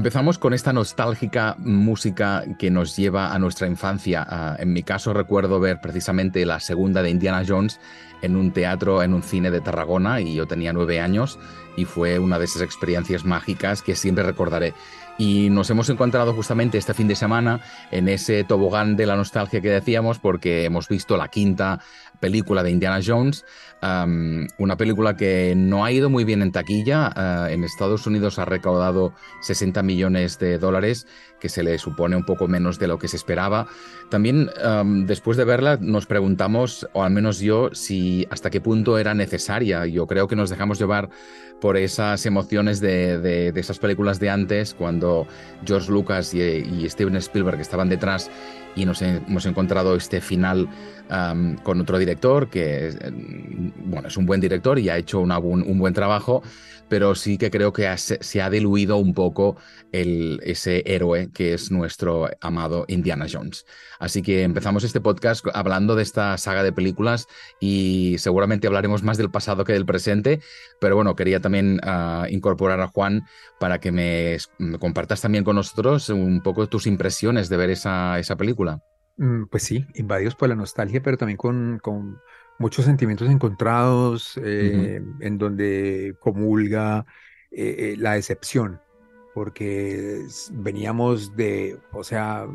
[0.00, 4.26] Empezamos con esta nostálgica música que nos lleva a nuestra infancia.
[4.26, 7.78] Ah, en mi caso recuerdo ver precisamente la segunda de Indiana Jones
[8.22, 11.38] en un teatro, en un cine de Tarragona, y yo tenía nueve años,
[11.76, 14.72] y fue una de esas experiencias mágicas que siempre recordaré.
[15.18, 17.60] Y nos hemos encontrado justamente este fin de semana
[17.90, 21.80] en ese tobogán de la nostalgia que decíamos, porque hemos visto la quinta
[22.20, 23.44] película de Indiana Jones,
[23.82, 27.10] una película que no ha ido muy bien en taquilla.
[27.16, 31.06] Ah, en Estados Unidos ha recaudado 60 millones de dólares,
[31.40, 33.66] que se le supone un poco menos de lo que se esperaba.
[34.10, 34.50] También
[35.06, 39.86] después de verla nos preguntamos, o al menos yo, si hasta qué punto era necesaria.
[39.86, 41.08] Yo creo que nos dejamos llevar
[41.60, 45.26] por esas emociones de, esas películas de antes, cuando
[45.64, 48.30] George Lucas y, Steven Spielberg estaban detrás
[48.74, 50.68] y nos hemos encontrado este final
[51.62, 52.92] con otro director que
[53.84, 56.42] bueno, es un buen director y ha hecho un, buen trabajo,
[56.90, 59.56] pero sí que creo que se ha diluido un poco
[59.92, 63.64] el, ese héroe que es nuestro amado Indiana Jones.
[63.98, 67.28] Así que empezamos este podcast hablando de esta saga de películas
[67.60, 70.40] y seguramente hablaremos más del pasado que del presente,
[70.80, 73.22] pero bueno, quería también ah, incorporar a Juan
[73.60, 74.36] para que me,
[74.78, 78.82] compartas también con nosotros un poco tus impresiones de ver esa, esa película.
[79.16, 82.20] Mm, pues sí, invadidos por la nostalgia, pero también con, con
[82.60, 87.06] muchos sentimientos encontrados, eh, en donde comulga
[87.50, 88.78] eh, eh, la decepción,
[89.34, 92.46] porque veníamos de, o sea,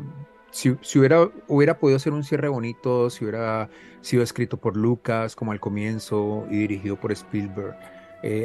[0.52, 3.68] si, si, hubiera, hubiera podido ser un cierre bonito, si hubiera
[4.00, 7.76] sido escrito por Lucas como al comienzo y dirigido por Spielberg,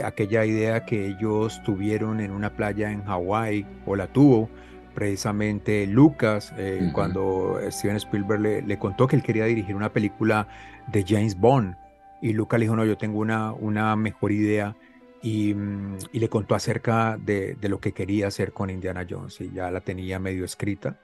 [0.03, 4.49] aquella idea que ellos tuvieron en una playa en Hawái, o la tuvo,
[4.93, 10.47] precisamente Lucas, eh, cuando Steven Spielberg le, contó que él quería dirigir una película
[10.87, 11.75] de James Bond.
[12.21, 14.75] Y Lucas le dijo, no, yo tengo una, una mejor idea.
[15.23, 19.39] Y, mm, y le contó acerca de, de, lo que quería hacer con Indiana Jones.
[19.41, 20.99] Y ya la tenía medio escrita.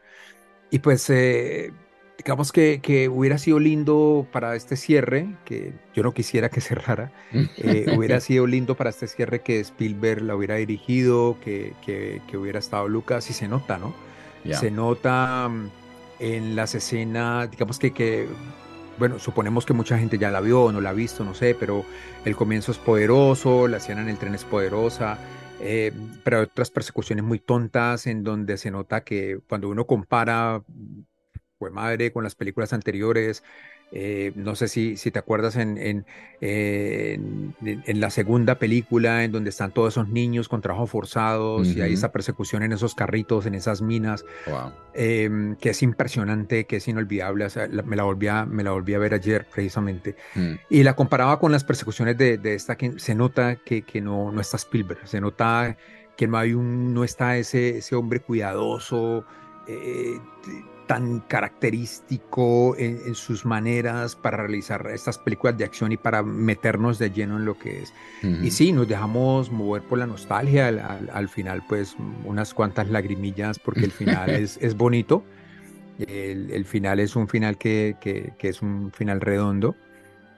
[0.69, 1.71] Y pues eh,
[2.17, 7.11] digamos que, que, hubiera sido lindo para este cierre, que yo no quisiera que cerrara,
[7.33, 12.37] eh, hubiera sido lindo para este cierre que Spielberg la hubiera dirigido, que, que, que
[12.37, 13.93] hubiera estado Lucas, y se nota, ¿no?
[14.51, 15.69] Se nota mm,
[16.19, 18.27] en las escenas, digamos que, que,
[18.97, 21.55] bueno, suponemos que mucha gente ya la vio o no la ha visto, no sé,
[21.55, 21.85] pero
[22.25, 25.17] el comienzo es poderoso, la escena en el tren es poderosa,
[25.59, 25.91] eh,
[26.23, 30.63] pero hay otras persecuciones muy tontas en donde se nota que cuando uno compara
[31.71, 33.43] madre con las películas anteriores.
[33.93, 36.05] Eh, no sé si, si te acuerdas en, en,
[36.41, 41.93] en, la segunda película en donde están todos esos niños con trabajo forzados y hay
[41.93, 44.25] esa persecución en esos carritos, en esas minas,
[44.93, 47.47] em, que es impresionante, que es inolvidable.
[47.85, 50.17] me, la volví a, me la volví a ver ayer precisamente.
[50.35, 50.53] Mm.
[50.69, 54.33] Y la comparaba con las persecuciones de, de, esta, que se nota que, que no,
[54.33, 55.77] no está Spielberg, se nota
[56.17, 59.23] que no, hay un, no está ese, ese hombre cuidadoso.
[59.67, 60.19] Eh,
[60.87, 67.11] tan característico en, sus maneras para realizar estas películas de acción y para meternos de
[67.11, 67.93] lleno en lo que es.
[68.23, 70.67] Y sí, nos dejamos mover por la nostalgia,
[71.13, 75.23] al, final pues unas cuantas lagrimillas porque el final es, es bonito,
[75.99, 79.75] el, final es un final que, que, es un final redondo.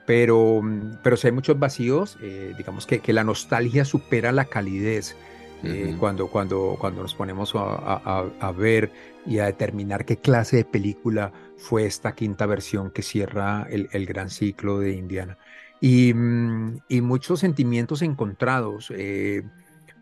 [0.06, 0.60] Pero,
[1.04, 5.14] pero si hay muchos vacíos, eh, digamos que, que la nostalgia supera la calidez.
[5.62, 8.90] Eh, cuando, cuando, cuando nos ponemos a, a, ver
[9.26, 14.06] y a determinar qué clase de película fue esta quinta versión que cierra el, el
[14.06, 15.38] gran ciclo de Indiana.
[15.80, 19.42] Y, mm, y muchos sentimientos encontrados, eh,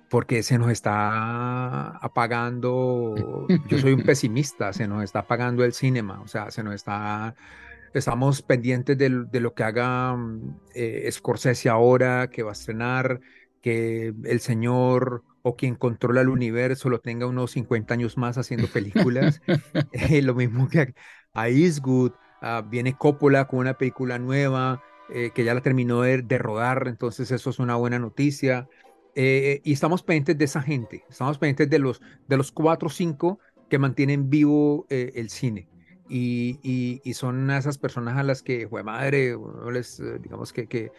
[0.09, 6.21] porque se nos está apagando, yo soy un pesimista, se nos está apagando el cinema,
[6.21, 7.35] o sea, se nos está
[7.95, 13.21] estamos pendientes de, de, lo que haga mm, eh, Scorsese ahora, que va a estrenar,
[13.61, 18.69] que el señor o quien controla el universo lo tenga unos 50 años más haciendo
[18.69, 19.41] películas.
[19.93, 20.95] Eh, lo mismo que
[21.33, 22.13] a Eastwood,
[22.43, 27.31] ah, viene Coppola con una película nueva eh, que ya la terminó de, rodar, entonces
[27.31, 28.69] eso es una buena noticia.
[29.15, 32.91] Eh, y estamos pendientes de esa gente, estamos pendientes de los, de los cuatro o
[32.91, 35.69] cinco que mantienen vivo el cine.
[36.11, 39.37] Y, y, y, son esas personas a las que, fue madre,
[39.71, 40.91] les, digamos que, que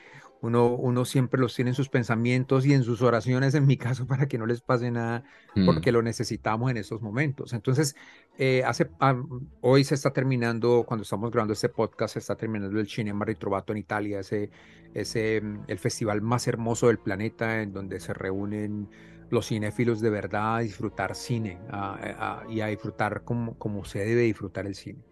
[0.42, 4.08] uno, uno siempre los tiene en sus pensamientos y en sus oraciones, en mi caso,
[4.08, 5.24] para que no les pase nada,
[5.56, 5.66] mm.
[5.66, 7.54] porque lo necesitamos en estos momentos.
[7.54, 7.96] Entonces,
[8.38, 9.22] eh, hace, ah,
[9.62, 13.74] hoy se está terminando, cuando estamos grabando este podcast, se está terminando el Cinema Ritrovato
[13.74, 14.50] en Italia, ese,
[14.94, 18.90] ese, mm, el festival más hermoso del planeta, en donde se reúnen
[19.30, 21.60] los cinéfilos de verdad a disfrutar cine
[22.50, 25.04] y a disfrutar como, como se debe disfrutar el cine.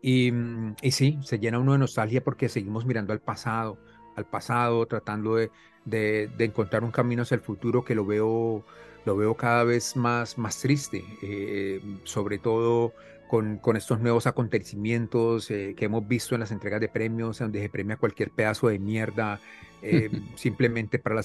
[0.00, 3.78] Y, mm, y sí, se llena uno de nostalgia porque seguimos mirando al pasado
[4.18, 5.50] al pasado, tratando de,
[5.84, 8.64] de, encontrar un camino hacia el futuro que lo veo,
[9.04, 12.92] lo veo cada vez más, más triste, eh, sobre todo
[13.28, 17.60] con, con, estos nuevos acontecimientos eh, que hemos visto en las entregas de premios, donde
[17.60, 19.40] se premia cualquier pedazo de mierda
[19.82, 21.22] eh, simplemente para la,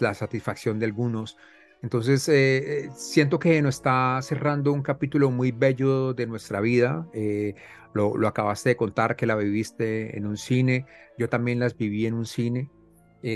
[0.00, 1.36] la, satisfacción de algunos.
[1.82, 2.30] Entonces,
[2.96, 7.06] siento que nos está cerrando un capítulo muy bello de nuestra vida.
[7.94, 10.84] Lo, lo, acabaste de contar que la viviste en un cine.
[11.16, 12.70] Yo también las viví en un cine,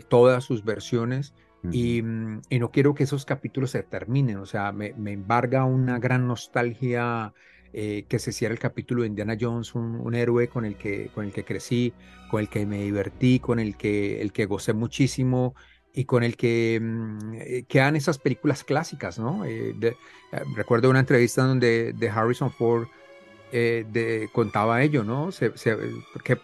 [0.08, 1.32] todas sus versiones.
[1.62, 6.26] Mm, y, no quiero que esos capítulos se terminen, o sea, me, embarga una gran
[6.26, 7.32] nostalgia
[7.72, 11.24] eh, que se cierre el capítulo de Indiana Jones, un, héroe con el, que, con
[11.24, 11.92] el que crecí,
[12.30, 15.54] con el que me divertí, con el que, el que gocé muchísimo
[15.92, 19.44] y con el que mm, eh, quedan esas películas clásicas, ¿no?
[19.44, 19.74] Eh,
[20.54, 22.86] recuerdo una entrevista donde de Harrison Ford
[23.52, 25.30] de, contaba ello, ¿no?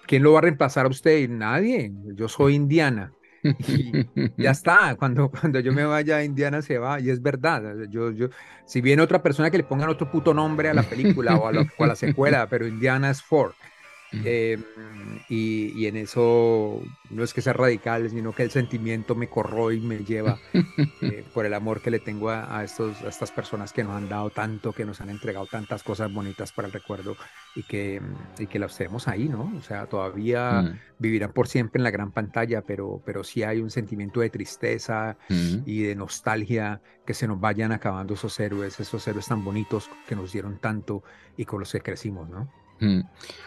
[0.06, 1.28] ¿Quién lo va a reemplazar a usted?
[1.28, 3.12] Nadie, yo soy Indiana.
[3.42, 4.06] Y
[4.36, 7.62] ya está, cuando, cuando yo me vaya a Indiana se va, y es verdad.
[7.90, 8.28] Yo, yo,
[8.64, 11.52] si viene otra persona que le pongan otro puto nombre a la película o a,
[11.76, 13.52] o a la secuela, pero Indiana es Ford.
[14.24, 14.62] Em,
[15.28, 19.80] y, en eso no es que sea radical, sino que el sentimiento me corroe y
[19.80, 20.38] me lleva
[21.02, 24.08] eh, por el amor que le tengo a, estos, a estas personas que nos han
[24.08, 27.16] dado tanto, que nos han entregado tantas cosas bonitas para el recuerdo
[27.54, 28.00] y que,
[28.38, 29.52] y que las tenemos ahí, ¿no?
[29.56, 30.78] O sea, todavía mm.
[30.98, 35.16] vivirán por siempre en la gran pantalla, pero, pero sí hay un sentimiento de tristeza
[35.28, 35.58] mm.
[35.66, 40.16] y de nostalgia que se nos vayan acabando esos héroes, esos héroes tan bonitos que
[40.16, 41.02] nos dieron tanto
[41.36, 42.63] y con los que crecimos, ¿no?
[42.80, 43.00] Mm.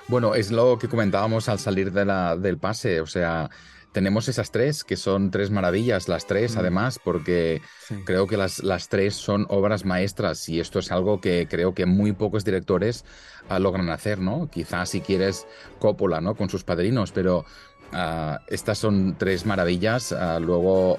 [0.07, 3.49] Bueno, es lo que comentábamos al salir de la, del pase, o sea,
[3.91, 6.59] tenemos esas tres, que son tres maravillas, las tres mm.
[6.59, 7.61] además, porque
[8.05, 11.85] creo que las, las, tres son obras maestras y esto es algo que creo que
[11.85, 13.05] muy pocos directores
[13.49, 14.49] ah, logran hacer, ¿no?
[14.51, 15.47] Quizás si quieres
[15.79, 16.35] Coppola, ¿no?
[16.35, 17.45] Con sus padrinos, pero
[17.91, 20.11] ah, estas son tres maravillas.
[20.11, 20.97] Ah, luego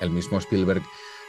[0.00, 0.82] el mismo Spielberg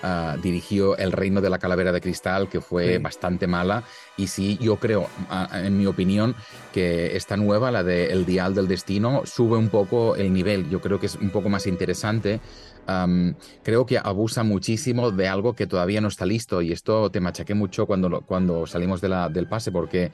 [0.06, 3.86] Ah, dirigió El Reino de la Calavera de Cristal, que fue bastante mala.
[4.18, 5.08] Y sí, yo creo,
[5.54, 6.36] en mi opinión,
[6.74, 10.70] que esta nueva, la de El Dial del Destino, sube un poco el nivel.
[10.70, 12.42] Yo creo que es un poco más interesante.
[13.64, 17.54] creo que abusa muchísimo de algo que todavía no está listo y esto te machaqué
[17.54, 20.12] mucho cuando, cuando salimos de la, del pase porque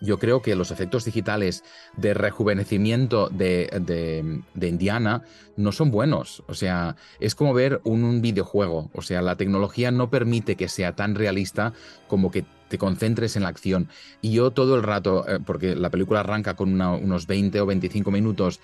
[0.00, 1.64] yo creo que los efectos digitales
[1.96, 5.22] de rejuvenecimiento de, Indiana
[5.56, 6.42] no son buenos.
[6.46, 8.90] O sea, es como ver un, videojuego.
[8.94, 11.72] O sea, la tecnología no permite que sea tan realista
[12.06, 13.88] como que te concentres en la acción.
[14.20, 18.10] Y yo todo el rato, eh, porque la película arranca con unos 20 o 25
[18.10, 18.60] minutos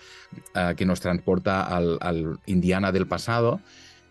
[0.54, 3.60] eh, que nos transporta al Indiana del pasado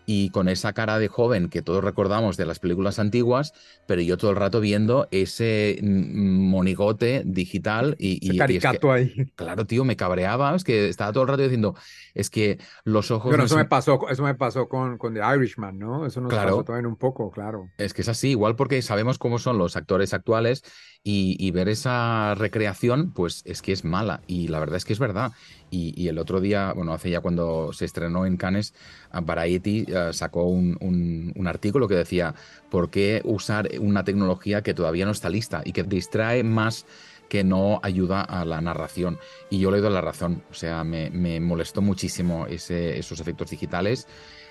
[0.06, 3.52] y con esa cara de joven que todos recordamos de las películas antiguas,
[3.86, 8.18] pero yo todo el rato viendo ese monigote digital y...
[8.22, 9.12] y, caricato ahí.
[9.36, 11.74] Claro, tío, me cabreaba, es que estaba todo el rato diciendo,
[12.14, 13.30] es que los ojos...
[13.30, 16.06] Pero eso, me pasó, eso me pasó con, con The Irishman, ¿no?
[16.06, 17.70] Eso nos pasó también un poco, claro.
[17.76, 20.62] Es que es así, igual porque sabemos cómo son los actores actuales
[21.08, 24.22] y, ver esa recreación, pues es que es mala.
[24.26, 25.30] Y la verdad es que es verdad.
[25.70, 28.74] Y, el otro día, bueno, hace ya cuando se estrenó en Cannes,
[29.12, 32.34] Variety eh, sacó un, un, artículo que decía,
[32.70, 36.86] ¿por qué usar una tecnología que todavía no está lista y que distrae más
[37.28, 39.18] que no ayuda a la narración?
[39.50, 40.42] Y yo le doy la razón.
[40.50, 44.06] O sea, me, me molestó muchísimo ese, esos efectos digitales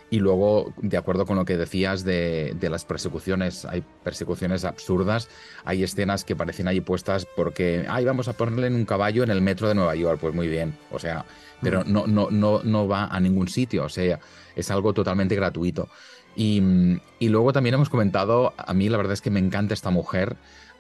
[0.09, 5.29] y luego, de acuerdo con lo que decías de, las persecuciones, hay persecuciones absurdas,
[5.63, 9.31] hay escenas que parecen ahí puestas porque, ay, vamos a ponerle en un caballo en
[9.31, 11.25] el metro de Nueva York, pues muy bien, o sea,
[11.61, 14.19] pero no, no, no, no va a ningún sitio, o sea,
[14.55, 15.89] es algo totalmente gratuito.
[16.35, 16.61] Y,
[17.17, 20.35] y luego también hemos comentado, a mí la verdad es que me encanta esta mujer,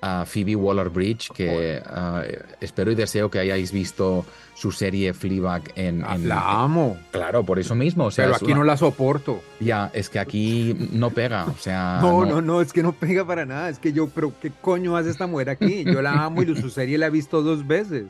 [0.05, 2.21] a Phoebe Waller-Bridge, que ah,
[2.61, 6.97] espero y deseo que hayáis visto su serie Fleabag en, ah, La amo.
[7.11, 8.05] Claro, por eso mismo.
[8.05, 9.41] O sea, Pero aquí no la soporto.
[9.59, 11.99] Ya, es que aquí no pega, o sea...
[12.05, 13.67] No, no, no, es que no pega para nada.
[13.69, 15.83] Es que yo, pero ¿qué coño hace esta mujer aquí?
[15.83, 18.05] Yo la amo y su serie la he visto dos veces.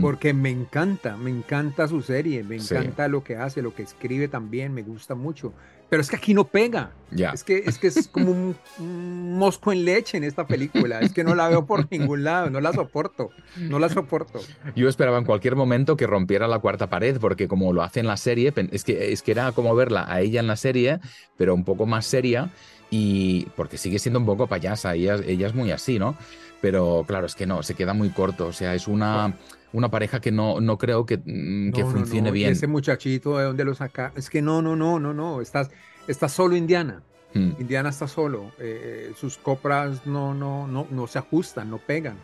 [0.00, 4.26] Porque me encanta, me encanta su serie, me encanta lo que hace, lo que escribe
[4.26, 5.52] también, me gusta mucho.
[5.88, 6.90] Pero es que aquí no pega.
[7.10, 11.00] Es, que, es que es como un, mosco en leche en esta película.
[11.00, 14.40] Es que no la veo por ningún lado, no la soporto, no la soporto.
[14.76, 18.06] Yo esperaba en cualquier momento que rompiera la cuarta pared, porque como lo hace en
[18.06, 21.00] la serie, es que, es que era como verla a ella en la serie,
[21.36, 22.50] pero un poco más seria,
[22.90, 26.16] y porque sigue siendo un poco payasa, ella, ella es muy así, ¿no?
[26.60, 29.34] Pero claro, es que no, se queda muy corto, o sea, es una
[29.72, 32.52] una pareja que no, no creo que, mm, que funcione bien.
[32.52, 34.12] ese muchachito, ¿de dónde lo saca?
[34.16, 35.70] Es que no, no, no, no, no, estás,
[36.06, 37.02] está solo Indiana.
[37.34, 37.52] Hmm.
[37.58, 42.16] Indiana está solo, eh, sus copras no, no, no, no se ajustan, no pegan.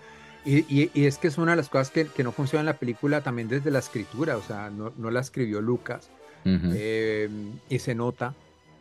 [0.46, 2.76] Y, y, es que es una de las cosas que, que, no funciona en la
[2.78, 6.10] película también desde la escritura, o sea, no, no la escribió Lucas
[6.44, 7.30] eh,
[7.70, 8.34] y se nota.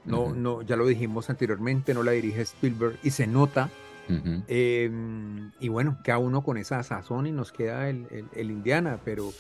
[0.06, 3.70] No, no, ya lo dijimos anteriormente, no la dirige Spielberg y se nota.
[4.48, 9.32] Em, y bueno, queda uno con esa sazón y nos queda el, el, Indiana, pero,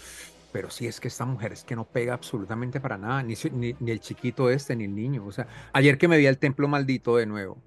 [0.53, 3.91] pero sí es que esta mujer es que no pega absolutamente para nada, ni, ni,
[3.91, 5.25] el chiquito este, ni el niño.
[5.25, 7.57] O sea, ayer que me vi el templo maldito de nuevo,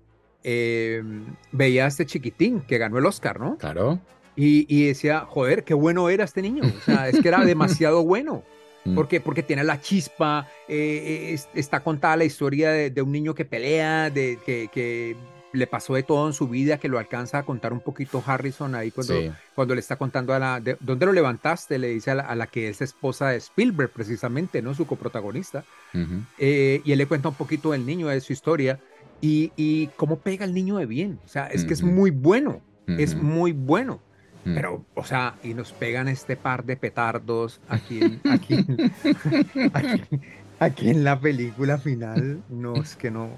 [0.43, 3.59] em, veía a este chiquitín que ganó el Oscar, ¿no?
[3.59, 4.00] Claro.
[4.35, 6.62] Y, y, decía, joder, qué bueno era este niño.
[6.65, 8.43] O sea, es que era demasiado bueno.
[8.87, 8.95] Mm.
[8.95, 13.45] Porque, porque tiene la chispa, eh, eh, está contada la historia de, un niño que
[13.45, 15.16] pelea, de que, que,
[15.52, 18.75] le pasó de todo en su vida, que lo alcanza a contar un poquito Harrison
[18.75, 19.14] ahí cuando,
[19.55, 20.61] cuando le está contando a la...
[20.61, 21.78] De, ¿Dónde lo levantaste?
[21.78, 24.75] Le dice a la, que es esposa de Spielberg, precisamente, ¿no?
[24.75, 25.64] Su coprotagonista.
[26.38, 28.78] Eh, y él le cuenta un poquito del niño, de su historia,
[29.21, 31.21] y, y cómo pega el niño de bien.
[31.25, 34.00] O sea, es que es muy bueno, es muy bueno.
[34.47, 34.55] Mm.
[34.55, 38.00] Pero, o sea, y nos pegan este par de petardos aquí,
[38.31, 38.65] aquí,
[40.61, 42.43] aquí, en la película final.
[42.49, 43.29] No, es que no.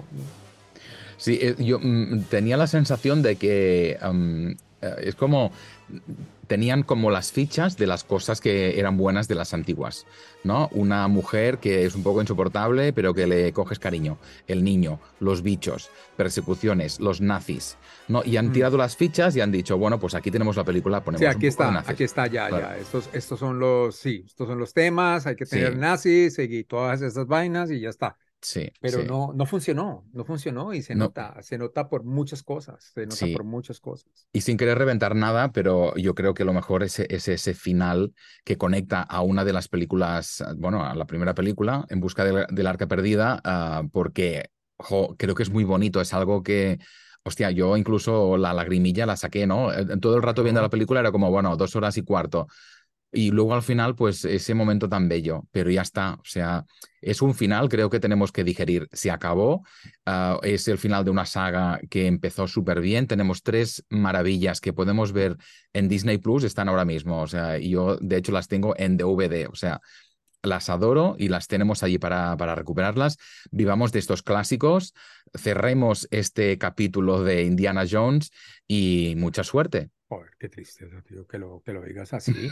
[1.17, 4.55] Sí, eh, yo mm, tenía la sensación de que eh,
[5.01, 5.51] es como
[6.49, 10.07] tenían como las fichas de las cosas que eran buenas de las antiguas,
[10.43, 10.67] ¿no?
[10.71, 15.43] Una mujer que es un poco insoportable, pero que le coges cariño, el niño, los
[15.43, 17.77] bichos, persecuciones, los nazis,
[18.07, 18.23] ¿no?
[18.25, 18.53] Y han mm.
[18.53, 21.45] tirado las fichas y han dicho, bueno, pues aquí tenemos la película, ponemos Sí, aquí
[21.45, 22.77] está, aquí está, ya, ya.
[22.77, 27.03] Estos, estos son los, sí, estos son los temas, hay que tener nazis y todas
[27.03, 28.17] esas vainas y ya está.
[28.41, 28.71] Sí.
[28.79, 33.05] Pero No, no funcionó, no funcionó y se nota, se nota por muchas cosas, se
[33.05, 34.27] nota por muchas cosas.
[34.31, 38.13] Y sin querer reventar nada, pero yo creo que lo mejor es, ese final
[38.45, 42.67] que conecta a una de las películas, bueno, a la primera película, En busca del,
[42.67, 44.49] arca perdida, ah, porque
[45.17, 46.79] creo que es muy bonito, es algo que...
[47.23, 49.67] Hostia, yo incluso la lagrimilla la saqué, ¿no?
[49.99, 52.47] Todo el rato viendo la película era como, bueno, dos horas y cuarto.
[53.11, 56.13] Y luego al final, pues ese momento tan bello, pero ya está.
[56.13, 56.65] O sea,
[57.01, 58.87] es un final, creo que tenemos que digerir.
[58.91, 59.63] Se acabó,
[60.05, 63.07] ah, es el final de una saga que empezó súper bien.
[63.07, 65.37] Tenemos tres maravillas que podemos ver
[65.73, 67.21] en Disney Plus, están ahora mismo.
[67.21, 69.47] O sea, yo de hecho las tengo en DVD.
[69.47, 69.81] O sea,
[70.43, 73.17] las adoro y las tenemos allí para, para recuperarlas.
[73.51, 74.93] Vivamos de estos clásicos,
[75.33, 78.31] cerremos este capítulo de Indiana Jones
[78.67, 79.89] y mucha suerte.
[80.09, 82.33] Joder, qué tristeza, tío, que lo, que lo digas así.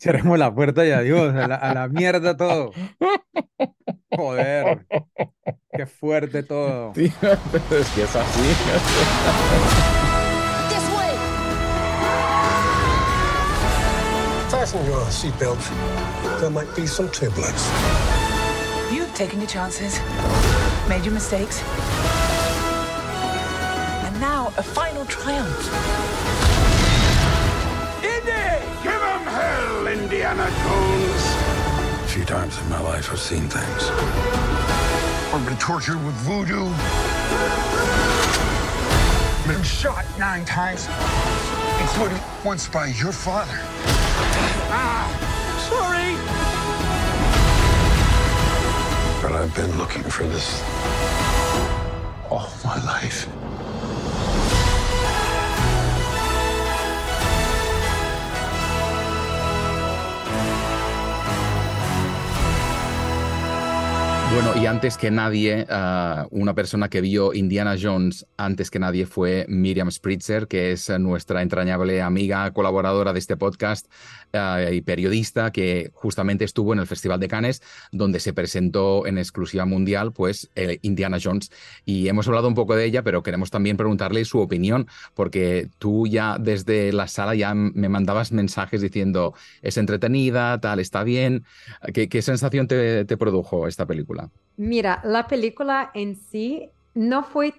[0.00, 2.72] Cerremos la puerta y adiós, a la, a la mierda todo.
[4.10, 4.86] Joder,
[5.72, 6.90] qué fuerte todo.
[6.92, 8.54] Tío, pero es que es así.
[14.50, 15.60] Fasten your seatbelt.
[16.40, 17.62] There might be some turbulence.
[18.92, 19.98] You've taken your chances,
[20.88, 21.62] made your mistakes.
[24.48, 25.74] And now a final triumph.
[28.02, 28.64] Indy!
[28.82, 31.24] Give him hell, Indiana Jones!
[32.02, 33.90] A few times in my life, I've seen things.
[35.32, 36.64] I've been tortured with voodoo.
[39.46, 40.88] Been shot nine times,
[41.80, 43.58] including once by your father.
[44.70, 45.08] Ah,
[45.68, 46.16] sorry.
[49.22, 50.62] But I've been looking for this
[52.30, 53.26] all my life.
[64.30, 69.06] Bueno, y antes que nadie, ah, una persona que vio Indiana Jones antes que nadie
[69.06, 73.90] fue Miriam Spritzer, que es nuestra entrañable amiga, colaboradora de este podcast
[74.34, 79.16] ah, y periodista, que justamente estuvo en el Festival de Cannes, donde se presentó en
[79.16, 80.50] exclusiva mundial, pues,
[80.82, 81.50] Indiana Jones.
[81.86, 86.06] Y hemos hablado un poco de ella, pero queremos también preguntarle su opinión, porque tú
[86.06, 91.44] ya desde la sala ya me mandabas mensajes diciendo, es entretenida, tal, está bien.
[91.94, 94.17] ¿Qué, sensación te produjo esta película?
[94.56, 97.54] Mira, la película en sí no fue,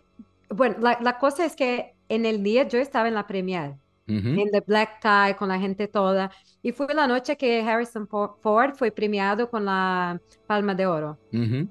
[0.50, 4.64] bueno, la, cosa es que en el día yo estaba en la premiere, en The
[4.66, 9.50] Black Tie, con la gente toda, y fue la noche que Harrison Ford fue premiado
[9.50, 11.18] con la Palma de Oro.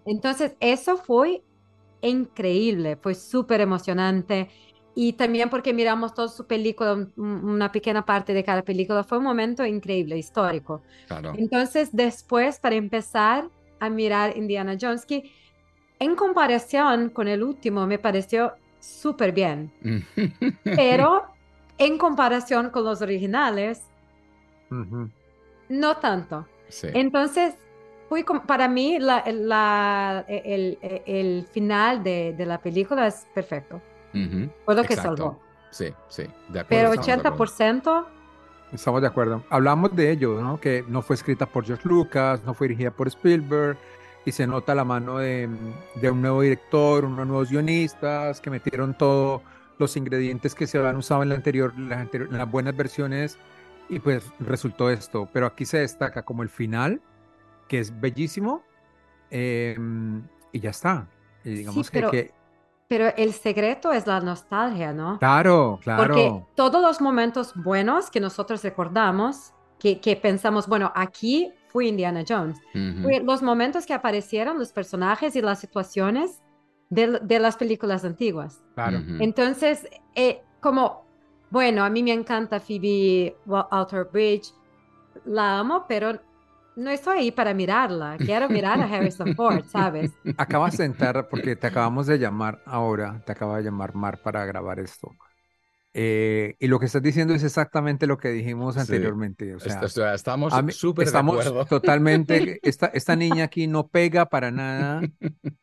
[0.06, 1.42] Entonces, eso fue
[2.00, 4.48] increíble, fue súper emocionante.
[4.94, 9.24] Y también porque miramos toda su película, una pequeña parte de cada película, fue un
[9.24, 10.82] momento increíble, histórico.
[11.36, 13.48] Entonces, después, para empezar,
[13.80, 15.30] a mirar Indiana Jones, que
[15.98, 19.72] en comparación con el último me pareció súper bien.
[20.64, 21.24] Pero
[21.76, 23.82] en comparación con los originales,
[25.68, 26.46] no tanto.
[26.82, 27.54] Entonces,
[28.08, 29.18] fui, para mí la,
[30.28, 33.80] el, el, final de, de, la película es perfecto.
[34.64, 35.40] Fue lo que salvó.
[35.70, 36.92] Sí, sí, de acuerdo.
[36.92, 38.06] Pero 80%...
[38.72, 39.42] Estamos de acuerdo.
[39.48, 40.60] Hablamos de ello, ¿no?
[40.60, 43.78] Que no fue escrita por George Lucas, no fue dirigida por Spielberg
[44.24, 45.48] y se nota la mano de,
[46.02, 49.40] un nuevo director, unos nuevos guionistas que metieron todos
[49.78, 53.38] los ingredientes que se habían usado en, la anterior, las, buenas versiones
[53.88, 55.28] y pues resultó esto.
[55.32, 57.00] Pero aquí se destaca como el final,
[57.68, 58.62] que es bellísimo
[59.30, 60.22] em,
[60.52, 61.08] y ya está.
[61.44, 62.32] Y digamos que,
[62.88, 65.18] Pero el secreto es la nostalgia, ¿no?
[65.18, 66.02] Claro, claro.
[66.02, 72.24] Porque todos los momentos buenos que nosotros recordamos, que, que pensamos, bueno, aquí fue Indiana
[72.26, 72.58] Jones.
[72.74, 76.40] los momentos que aparecieron, los personajes y las situaciones
[76.88, 78.62] de, de las películas antiguas.
[78.74, 79.02] Claro.
[79.20, 81.04] Entonces, eh, como,
[81.50, 83.36] bueno, a mí me encanta Phoebe
[83.70, 84.54] Alter Bridge,
[85.26, 86.18] la amo, pero
[86.78, 88.16] no estoy ahí para mirarla.
[88.18, 90.12] Quiero mirar a Harrison Ford, ¿sabes?
[90.38, 94.46] Acabas de entrar porque te acabamos de llamar ahora, te acaba de llamar Mar para
[94.46, 95.10] grabar esto.
[95.92, 99.56] Eh, y lo que estás diciendo es exactamente lo que dijimos anteriormente.
[99.56, 102.60] O sea, estamos súper Estamos totalmente.
[102.62, 105.00] Esta, esta niña aquí no pega para nada,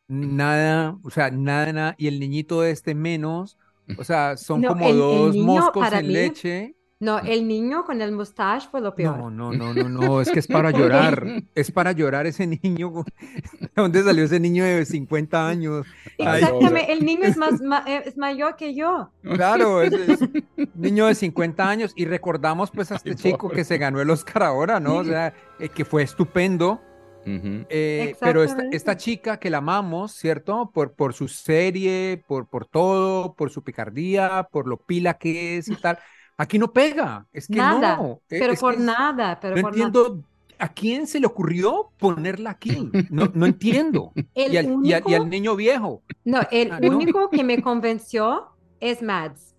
[0.08, 1.96] nada, o sea, nada, nada.
[1.98, 3.58] Y el niñito este menos.
[3.98, 6.76] O sea, son como dos moscos en leche.
[6.98, 9.18] No, el niño con el mustache fue lo peor.
[9.18, 11.44] No, no, no, no, no, es que es para llorar.
[11.54, 13.04] es para llorar ese niño.
[13.60, 15.86] ¿De dónde salió ese niño de 50 años?
[16.18, 19.12] Exactamente, el niño es, más, eh, es mayor que yo.
[19.24, 21.92] Claro, es, un niño de 50 años.
[21.98, 24.96] Y recordamos pues a este chico que se ganó el Oscar ahora, ¿no?
[24.96, 26.82] O sea, eh, que fue estupendo.
[27.28, 30.70] Eh, pero esta, esta, chica que la amamos, ¿cierto?
[30.72, 35.68] Por, por su serie, por, por todo, por su picardía, por lo pila que es
[35.68, 35.98] y tal.
[36.38, 38.22] Aquí no pega, es que nada, no.
[38.30, 40.24] E, pero por nada, pero no entiendo
[40.60, 42.90] a quién se le ocurrió ponerla aquí.
[43.10, 44.12] No, no entiendo.
[44.34, 46.04] y, al, niño viejo.
[46.24, 49.56] No, el ah, único que me convenció es Mads.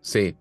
[0.00, 0.36] Sí,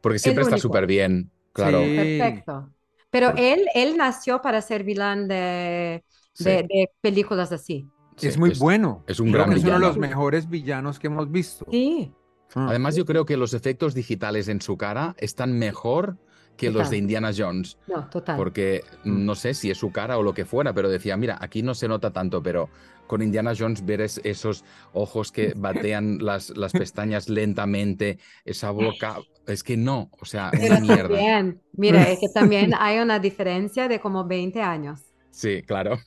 [0.00, 1.78] porque siempre está súper bien, claro.
[1.78, 2.70] Perfecto.
[3.10, 6.04] Pero él, él nació para ser vilán de,
[6.38, 7.88] de, películas así.
[8.20, 9.04] es muy bueno.
[9.06, 11.66] Es un gran Es uno de los mejores villanos que hemos visto.
[11.70, 12.12] Sí.
[12.54, 12.66] Ah.
[12.70, 16.16] Además, yo creo que los efectos digitales en su cara están mejor
[16.56, 17.78] que los de Indiana Jones.
[17.86, 18.36] No, total.
[18.36, 19.24] Porque mm.
[19.24, 21.74] no sé si es su cara o lo que fuera, pero decía, mira, aquí no
[21.74, 22.68] se nota tanto, pero
[23.06, 29.64] con Indiana Jones ver esos ojos que batean las, las pestañas lentamente, esa boca, es
[29.64, 31.16] que no, o sea, una mierda.
[31.16, 35.00] Bien, mira, es que también hay una diferencia de como 20 años.
[35.30, 35.98] Sí, claro.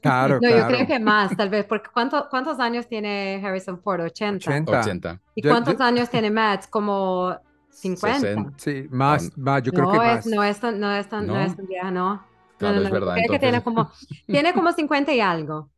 [0.00, 4.00] Claro, no, yo creo que más, tal vez, porque ¿cuántos años tiene Harrison Ford?
[4.02, 4.62] 80.
[4.66, 5.20] 80.
[5.34, 6.68] ¿Y cuántos años tiene Matt?
[6.68, 7.36] Como
[7.70, 8.52] 50.
[8.56, 10.26] Sí, más, más, yo creo que más.
[10.26, 12.24] No es tan, no es tan, no, es tan vieja, no.
[12.58, 13.14] Claro, no, es verdad.
[13.14, 13.90] Creo que tiene como,
[14.26, 15.70] tiene como 50 y algo.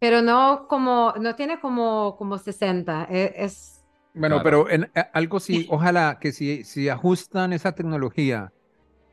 [0.00, 3.08] Pero no como, no tiene como, como 60.
[3.10, 3.84] E, es...
[4.14, 8.52] Bueno, pero en, eh, algo sí, ojalá que si, si ajustan esa tecnología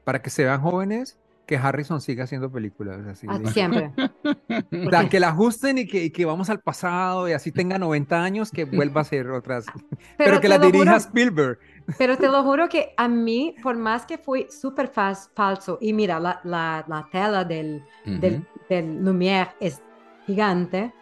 [0.03, 3.05] para que se vean jóvenes, que Harrison siga haciendo películas.
[3.05, 3.91] Así, ah, siempre.
[5.09, 8.65] que la ajusten y que, que, vamos al pasado y así tenga 90 años, que
[8.65, 9.65] vuelva a hacer otras.
[10.17, 11.59] Pero, que la dirija Spielberg.
[11.97, 16.19] Pero te lo juro que a mí, por más que fue súper falso, y mira,
[16.19, 19.81] la, la, la tela del, del, del, Lumière es
[20.25, 20.93] gigante.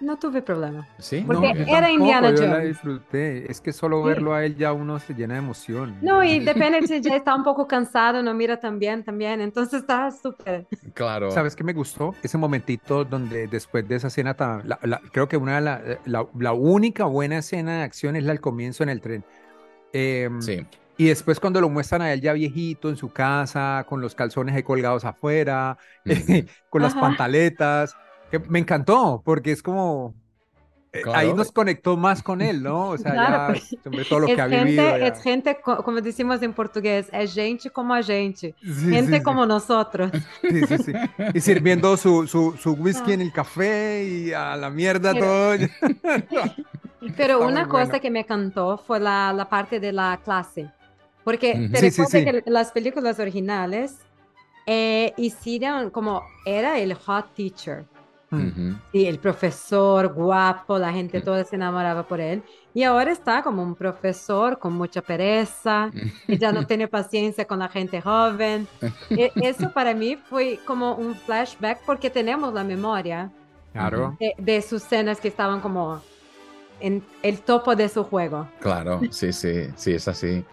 [0.00, 0.86] No tuve problema.
[0.98, 2.40] Sí, porque era Indiana Jones.
[2.40, 3.50] Yo la disfruté.
[3.50, 5.96] Es que solo verlo a él ya uno se llena de emoción.
[6.02, 9.40] No, y depende si ya está un poco cansado, no mira tan bien también.
[9.40, 10.66] Entonces está súper.
[10.92, 11.30] Claro.
[11.30, 12.14] ¿Sabes qué me gustó?
[12.22, 14.64] Ese momentito donde después de esa escena, tan,
[15.12, 18.82] creo que una de la, la, única buena escena de acción es la del comienzo
[18.82, 19.24] en el tren.
[19.92, 20.66] Em, sí.
[20.98, 24.54] Y después cuando lo muestran a él ya viejito en su casa, con los calzones
[24.54, 25.78] ahí colgados afuera,
[26.70, 27.94] con las pantaletas
[28.30, 30.14] que me encantó, porque es como...
[30.92, 32.90] Eh, ahí nos conectó más con él, ¿no?
[32.90, 34.96] O sea, ya, sobre todo lo que ha vivido.
[34.96, 40.10] Es gente, como decimos en portugués, es gente como a gente, gente como nosotros.
[40.40, 40.92] Sí, sí, sí.
[41.34, 45.56] Y sirviendo su, su, su whisky en el café y a la mierda todo.
[47.16, 50.70] Pero una cosa que me encantó fue la, la, parte de la clase.
[51.24, 51.90] Porque te
[52.24, 53.96] que las películas originales
[54.66, 57.84] eh, hicieron como era el hot teacher.
[58.92, 62.42] Sí, el profesor guapo, la gente toda se enamoraba por él.
[62.74, 65.90] Y ahora está como un profesor con mucha pereza,
[66.26, 68.66] y ya no tiene paciencia con la gente joven.
[69.10, 73.30] E, eso para mí fue como un flashback porque tenemos la memoria
[73.72, 74.16] claro.
[74.38, 76.02] de, sus escenas que estaban como
[76.80, 78.48] en el topo de su juego.
[78.60, 80.44] Claro, sí, sí, sí, es así.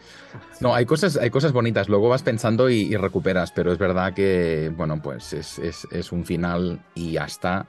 [0.60, 4.72] No, hay cosas, hay cosas bonitas, luego vas pensando y, recuperas, pero es verdad que,
[4.76, 7.68] bueno, pues es, es, es, un final y ya está.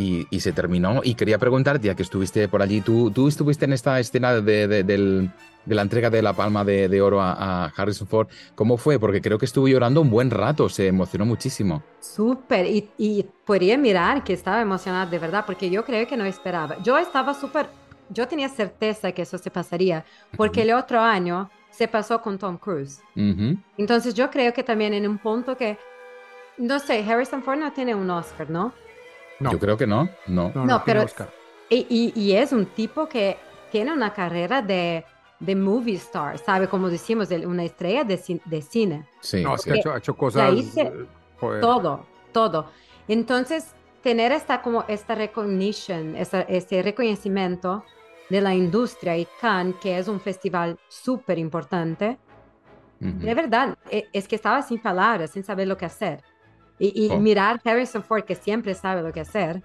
[0.00, 1.00] Y, se terminó.
[1.04, 4.66] Y quería preguntarte, ya que estuviste por allí, ¿tú, tú estuviste en esta escena de,
[4.66, 5.30] de,
[5.66, 8.28] la entrega de la palma de, oro a, Harrison Ford.
[8.54, 8.98] ¿Cómo fue?
[8.98, 11.82] Porque creo que estuvo llorando un buen rato, se emocionó muchísimo.
[12.00, 16.24] Súper, y, y podría mirar que estaba emocionada de verdad, porque yo creo que no
[16.24, 16.82] esperaba.
[16.82, 17.66] Yo estaba súper,
[18.08, 20.04] yo tenía certeza que eso se pasaría,
[20.36, 23.00] porque el otro año se pasó con Tom Cruise.
[23.76, 25.78] Entonces yo creo que también en un punto que,
[26.56, 28.72] no sé, Harrison Ford no tiene un Oscar, ¿no?
[29.40, 30.50] Yo creo que no, no.
[30.54, 31.04] No, pero...
[31.68, 33.38] Y, y, es un tipo que
[33.70, 35.04] tiene una carrera de,
[35.38, 36.68] de movie star, ¿sabe?
[36.68, 39.06] Como decimos, una estrella de, de cine.
[39.20, 40.52] Sí, no, que ha hecho, cosas...
[40.76, 40.92] Eh,
[41.60, 42.66] todo, todo.
[43.06, 43.72] Entonces,
[44.02, 47.84] tener esta, como esta recognition, este reconocimiento
[48.28, 52.18] de la industria y Cannes, que es un festival súper importante,
[53.00, 56.22] de verdad, e, es que estaba sin palabras, sin saber lo que hacer.
[56.82, 57.20] Y, oh.
[57.20, 59.62] mirar Harrison Ford, que siempre sabe lo que hacer,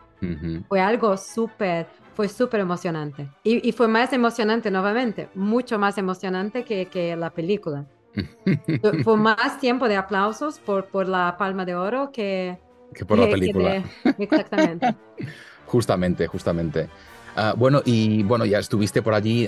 [0.68, 3.30] fue algo súper, fue súper emocionante.
[3.44, 7.86] Y, fue más emocionante nuevamente, mucho más emocionante que, que la película.
[9.04, 12.60] fue más tiempo de aplausos por, por la Palma de Oro que...
[12.94, 13.84] Que por la película.
[14.18, 14.96] exactamente.
[15.68, 16.90] justamente, justamente.
[17.36, 19.48] Ah, bueno, y bueno, ya estuviste por allí,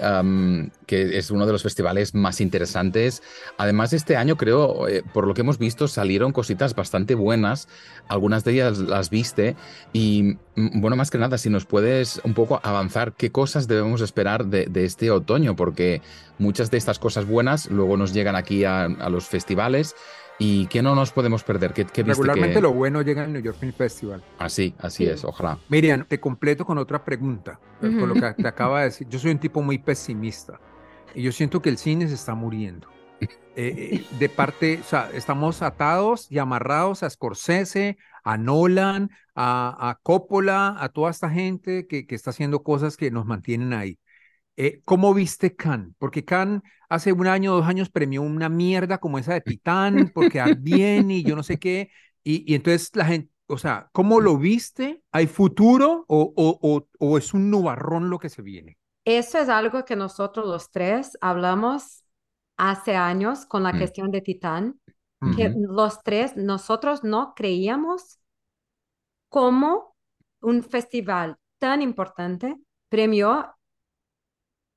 [0.86, 3.24] que es uno de los festivales más interesantes.
[3.58, 7.70] Además, este año creo, eh, por lo que hemos visto, salieron cositas bastante buenas.
[8.10, 9.56] Algunas de ellas las viste.
[9.94, 14.02] Y mm, bueno, más que nada, si nos puedes un poco avanzar, ¿qué cosas debemos
[14.02, 15.56] esperar de, este otoño?
[15.56, 16.02] Porque
[16.40, 19.96] muchas de estas cosas buenas luego nos llegan aquí a los festivales.
[20.40, 21.74] ¿Y qué no nos podemos perder?
[21.74, 24.24] ¿Qué, Regularmente lo bueno llega al New York Film Festival.
[24.38, 25.58] Así, así es, ojalá.
[25.70, 29.08] Miriam, te completo con otra pregunta, con lo que te acaba de decir.
[29.10, 30.60] Yo soy un tipo muy pesimista
[31.16, 32.88] y yo siento que el cine se está muriendo.
[33.20, 39.90] Eh, eh, de parte, o sea, estamos atados y amarrados a Scorsese, a Nolan, a,
[39.90, 43.98] a Coppola, a toda esta gente que, que está haciendo cosas que nos mantienen ahí.
[44.58, 45.96] Eh, ¿Cómo viste Khan?
[46.00, 50.42] Porque Khan hace un año, dos años premió una mierda como esa de Titán, porque
[50.60, 51.92] bien y yo no sé qué.
[52.24, 55.04] Y, entonces la gente, o sea, ¿cómo lo viste?
[55.12, 58.78] ¿Hay futuro o, o, o, es un nubarrón lo que se viene?
[59.06, 62.04] Eso es algo que nosotros los tres hablamos
[62.58, 63.78] hace años con la mm.
[63.78, 64.82] cuestión de Titán,
[65.36, 68.20] que los tres, nosotros no creíamos
[69.30, 69.96] cómo
[70.42, 72.56] un festival tan importante
[72.90, 73.57] premió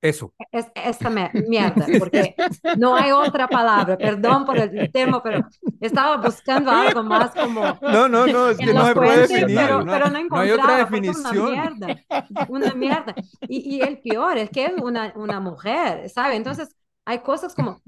[0.03, 0.33] eso.
[0.51, 2.35] Es, esta mierda, porque
[2.79, 5.47] no hay otra palabra, perdón por el tema, pero
[5.81, 7.63] estaba buscando algo más como...
[7.83, 9.57] No, no, no, es que no se puede definir.
[9.57, 11.39] Pero no, pero no, hay otra definición.
[11.39, 12.05] Una mierda,
[12.49, 13.15] una mierda.
[13.43, 16.37] Y, y, el peor es que es una, una mujer, ¿sabe?
[16.37, 17.81] Entonces hay cosas como,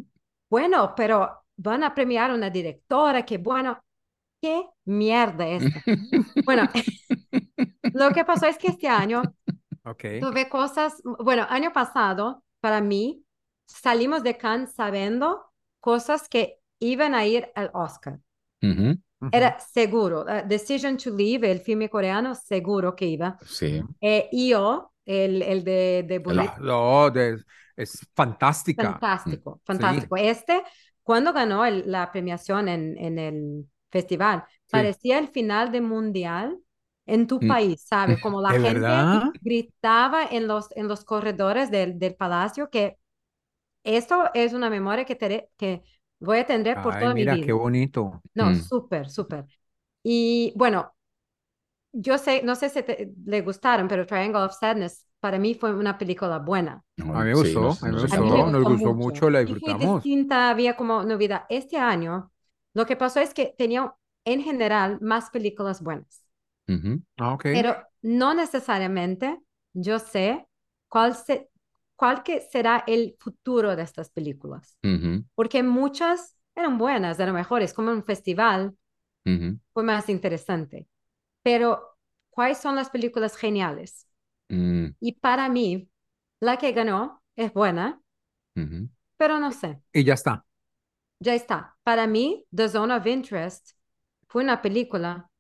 [0.51, 3.83] bueno, pero van a premiar a una directora que, bueno,
[4.41, 5.83] ¿qué mierda es esta?
[6.45, 6.69] Bueno,
[7.95, 9.23] lo que pasó es que este año
[9.85, 10.21] Okay.
[10.21, 13.25] Tuve cosas, bueno, año pasado, para mí,
[13.67, 15.45] salimos de Cannes sabiendo
[15.81, 18.19] cosas que iban a ir al Oscar.
[19.31, 20.23] Era seguro.
[20.23, 23.37] Uh, Decision to Leave, el filme coreano, seguro que iba.
[23.45, 23.83] Sí.
[24.01, 26.21] Eh, yo, el, el de, de
[26.61, 27.13] No,
[27.77, 28.93] es fantástica.
[28.93, 30.17] Fantástico, fantástico.
[30.17, 30.63] Este,
[31.03, 36.59] cuando ganó la premiación en, en el festival, parecía el final de Mundial
[37.07, 37.49] en tu mm.
[37.49, 38.21] país, ¿sabes?
[38.21, 42.99] Como la gente gritaba en los, en los corredores del, del palacio que
[43.85, 45.83] esto es una memoria que, te, que
[46.21, 47.35] voy a tener por toda mi vida.
[47.35, 48.23] Mira, qué bonito.
[48.35, 48.57] No, mm.
[48.57, 49.47] súper, súper.
[50.05, 50.93] Y bueno,
[51.93, 55.73] yo sé, no sé si te, le gustaron, pero Triangle of Sadness para mí fue
[55.73, 56.83] una película buena.
[56.99, 60.03] a mí me gustó, a mí me gustó, nos gustó mucho, la disfrutamos.
[60.03, 61.45] distinta, había como novedad.
[61.49, 62.33] Este año,
[62.75, 66.22] lo que pasó es que tenía en general más películas buenas.
[67.19, 69.41] Ah, Pero no necesariamente
[69.73, 70.47] yo sé
[70.89, 71.51] cuál, se,
[71.97, 74.79] cuál que será el futuro de estas películas.
[75.35, 78.77] Porque muchas eran buenas, eran mejores, como un festival
[79.73, 80.89] fue más interesante.
[81.43, 81.97] Pero,
[82.31, 84.07] ¿cuáles son las películas geniales?
[84.49, 84.89] Mm.
[85.01, 85.89] Y para mí,
[86.41, 88.01] la que ganó es buena,
[89.17, 89.81] pero no sé.
[89.93, 90.45] Y ya está.
[91.21, 91.77] Ya está.
[91.85, 93.71] Para mí, The Zone of Interest
[94.29, 95.31] fue una película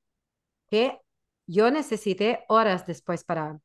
[0.71, 1.02] que
[1.47, 3.59] yo necesité horas después para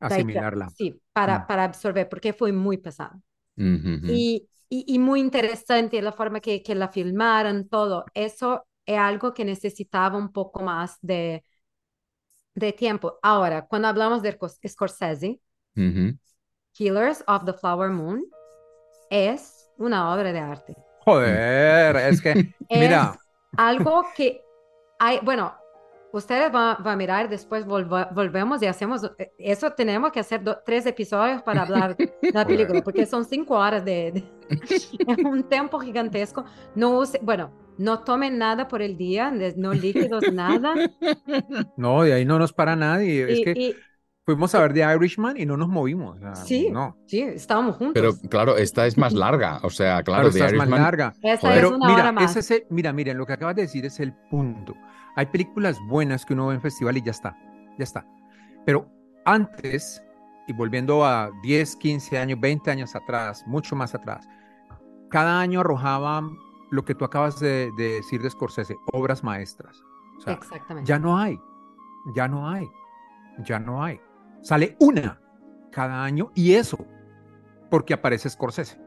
[0.00, 0.70] asimilarla.
[0.70, 1.46] Sí, para, mm.
[1.46, 3.20] para absorber, porque fue muy pesado.
[3.56, 8.04] y, y, muy interesante la forma que, que la filmaron, todo.
[8.12, 11.42] Eso es algo que necesitaba un poco más de,
[12.54, 13.18] de tiempo.
[13.22, 15.40] Ahora, cuando hablamos de Scorsese,
[16.72, 18.24] Killers of the Flower Moon
[19.10, 20.76] es una obra de arte.
[21.04, 23.18] Joder, es que, mira.
[23.56, 24.42] algo que
[24.98, 25.54] hay, bueno,
[26.16, 29.70] ustedes van, a mirar, después volvemos y hacemos eh, eso.
[29.72, 34.24] Tenemos que hacer tres episodios para hablar de la película, porque son cinco horas de,
[35.24, 36.44] un tiempo gigantesco.
[36.74, 40.74] No use, bueno, no tomen nada por el día, no líquidos, nada.
[41.76, 43.30] No, de ahí no nos para nadie.
[43.30, 43.76] es que
[44.24, 46.18] fuimos a ver The Irishman y no nos movimos.
[46.44, 46.96] sí, no.
[47.06, 47.94] sí, estábamos juntos.
[47.94, 49.60] Pero claro, esta es más larga.
[49.62, 51.14] O sea, claro, esta es más larga.
[51.42, 54.74] Pero mira, Ese mira, miren, lo que acabas de decir es el punto.
[55.16, 57.36] Hay películas buenas que uno ve en festival y ya está,
[57.78, 58.06] ya está.
[58.66, 58.86] Pero
[59.24, 60.02] antes,
[60.46, 64.28] y volviendo a 10, 15 años, 20 años atrás, mucho más atrás,
[65.08, 66.36] cada año arrojaban
[66.70, 69.82] lo que tú acabas de, decir de Scorsese, obras maestras.
[70.26, 70.86] Exactamente.
[70.86, 71.40] Ya no hay,
[72.14, 72.68] ya no hay,
[73.38, 73.98] ya no hay.
[74.42, 75.20] Sale una
[75.72, 76.84] cada año y eso,
[77.70, 78.78] porque aparece Scorsese.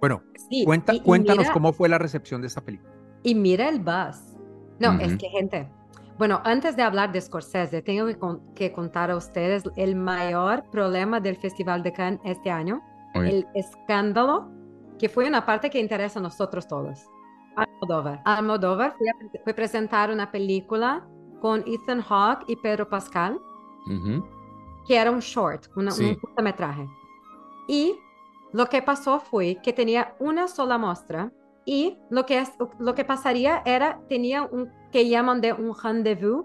[0.00, 0.22] Bueno,
[0.64, 2.90] cuenta, cuéntanos cómo fue la recepción de esta película.
[3.22, 4.33] Y mira el buzz.
[4.78, 5.68] No, es que gente,
[6.16, 8.06] bueno, antes de hablar de Scorsese, tengo
[8.54, 12.82] que, contar a ustedes el mayor problema del Festival de Cannes este año,
[13.14, 14.48] el escándalo,
[14.98, 17.00] que fue una parte que interesa a nosotros todos.
[17.56, 18.22] Almodóvar.
[18.24, 21.04] Almodóvar fue a, presentar una película
[21.40, 23.40] con Ethan Hawke y Pedro Pascal,
[24.86, 25.88] que era un short, un
[26.20, 26.86] cortometraje.
[27.66, 27.96] Y
[28.52, 31.32] lo que pasó fue que tenía una sola muestra
[31.64, 36.44] y lo que, es, lo que pasaría era, tenía un que llaman de un rendezvous,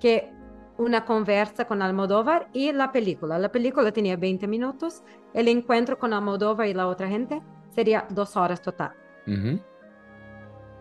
[0.00, 0.30] que
[0.78, 3.38] una conversa con Almodóvar y la película.
[3.38, 5.02] La película tenía 20 minutos,
[5.32, 8.92] el encuentro con Almodóvar y la otra gente sería dos horas total.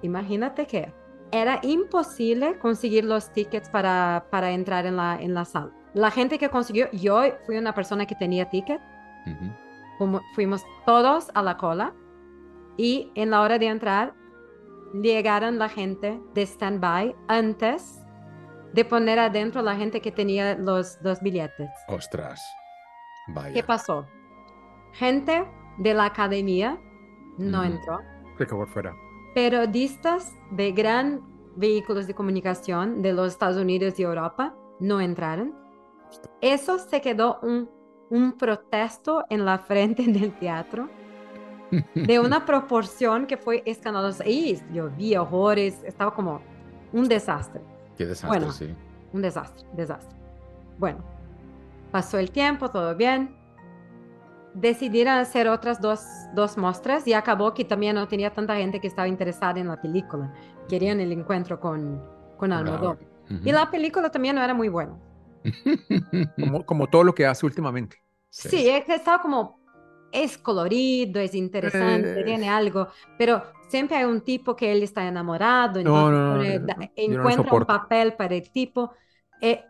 [0.01, 0.93] Imagínate que
[1.31, 5.71] era imposible conseguir los tickets para, para entrar en la, en la sala.
[5.93, 8.81] La gente que consiguió, yo fui una persona que tenía ticket,
[9.97, 11.93] Como fuimos todos a la cola
[12.77, 14.13] y en la hora de entrar
[14.93, 18.01] llegaron la gente de stand-by antes
[18.73, 21.69] de poner adentro la gente que tenía los, dos billetes.
[21.87, 22.41] Ostras,
[23.27, 23.53] vaya.
[23.53, 24.05] ¿Qué pasó?
[24.93, 25.45] Gente
[25.77, 26.77] de la academia
[27.37, 27.99] no entró.
[28.37, 28.93] Se quedó fuera.
[29.33, 31.21] Periodistas de gran
[31.55, 35.55] vehículos de comunicación de los Estados Unidos y Europa no entraron.
[36.41, 37.69] Eso se quedó un,
[38.09, 40.89] un protesto en la frente del teatro
[41.95, 44.27] de una proporción que fue escandalosa.
[44.27, 46.41] Y yo vi horrores, estaba como
[46.93, 47.61] un desastre.
[47.97, 48.75] Qué desastre, sí.
[49.13, 50.17] Un desastre, desastre.
[50.77, 50.99] Bueno,
[51.91, 53.35] pasó el tiempo, todo bien.
[54.53, 56.01] Decidieron hacer otras dos,
[56.33, 59.81] dos muestras y acabó que también no tenía tanta gente que estaba interesada en la
[59.81, 60.33] película.
[60.69, 62.01] Querían el encuentro con,
[62.37, 62.97] con Almodóvar.
[63.43, 64.93] Y la película también no era muy buena.
[66.39, 67.97] como, como todo lo que hace últimamente.
[68.29, 69.64] Sí, sí estaba como
[70.23, 75.79] es colorido, es interesante, tiene algo, pero siempre hay un tipo que él está enamorado,
[76.95, 78.93] encuentra un papel para el tipo.
[79.41, 79.63] Eh,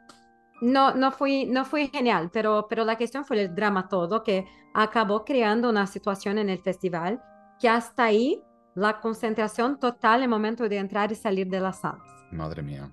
[0.61, 4.45] no, no, fui, no fue genial, pero, pero la cuestión fue el drama todo que
[4.73, 7.21] acabó creando una situación en el festival
[7.59, 8.41] que hasta ahí
[8.75, 12.07] la concentración total en el momento de entrar y salir de las salas.
[12.31, 12.91] Madre mía.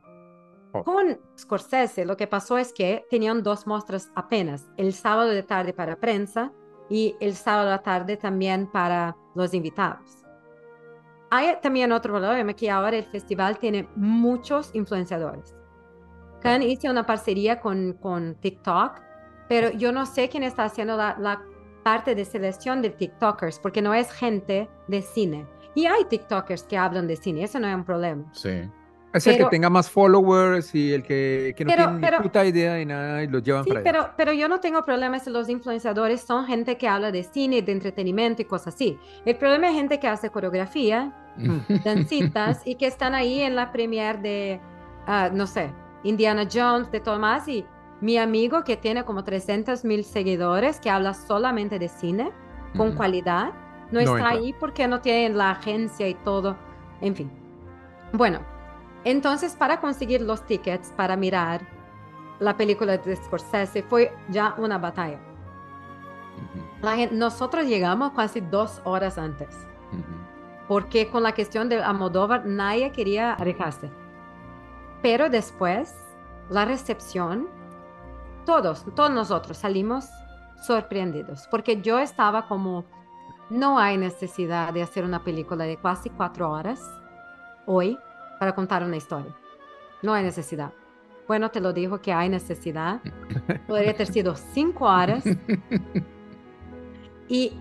[0.72, 0.84] Oh.
[0.84, 5.74] Con Scorsese lo que pasó es que tenían dos muestras apenas, el sábado de tarde
[5.74, 6.52] para prensa
[6.92, 10.26] y el sábado a la tarde también para los invitados.
[11.31, 15.57] Hay también otro problema que ahora el festival tiene muchos influenciadores.
[16.42, 19.00] Khan hizo una parcería con, con TikTok,
[19.48, 21.42] pero yo no sé quién está haciendo la, la
[21.83, 25.46] parte de selección de TikTokers, porque no es gente de cine.
[25.74, 28.31] Y hay TikTokers que hablan de cine, eso no es un problema.
[28.35, 28.68] Sí.
[29.12, 32.75] Es el que tenga más followers y el que, que no tiene ni puta idea
[32.75, 36.22] de nada y los llevan sí, pero, pero yo no tengo problemas si los influenciadores
[36.22, 38.98] son gente que habla de cine, de entretenimiento y cosas así.
[39.27, 41.12] El problema es gente que hace coreografía,
[41.85, 44.61] dancitas y que están ahí en la premiere de,
[45.07, 45.70] uh, no sé,
[46.05, 47.66] Indiana Jones, de Tomás y
[48.01, 52.33] mi amigo que tiene como 300 mil seguidores, que habla solamente de cine,
[52.77, 53.53] con cualidad,
[53.90, 56.57] no, no está ahí porque no tiene la agencia y todo.
[57.01, 57.31] En fin.
[58.12, 58.40] Bueno,
[59.04, 61.62] entonces, para conseguir los tickets para mirar
[62.38, 65.18] la película de Scorsese fue ya una batalla.
[67.12, 69.56] nosotros llegamos casi dos horas antes,
[70.68, 73.90] porque con la cuestión de Almodóvar nadie quería arriesgarse.
[75.02, 75.94] Pero después,
[76.48, 77.48] la recepción,
[78.44, 80.08] todos, todos nosotros salimos
[80.64, 82.84] sorprendidos, porque yo estaba como,
[83.50, 86.80] no hay necesidad de hacer una película de casi cuatro horas
[87.66, 87.98] hoy
[88.42, 89.33] para contar una historia.
[90.02, 90.72] No hay necesidad.
[91.28, 93.00] Bueno, te lo dijo que hay necesidad.
[93.68, 95.22] Podría haber sido cinco horas.
[97.28, 97.52] Y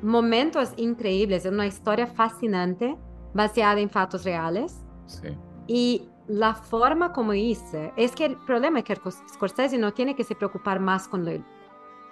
[0.00, 2.96] momentos increíbles, una historia fascinante,
[3.34, 4.80] baseada en fatos reales.
[5.06, 5.36] Sí.
[5.66, 8.96] Y la forma como hice, es que el problema es que
[9.34, 11.26] Scorsese no tiene que se preocupar más con,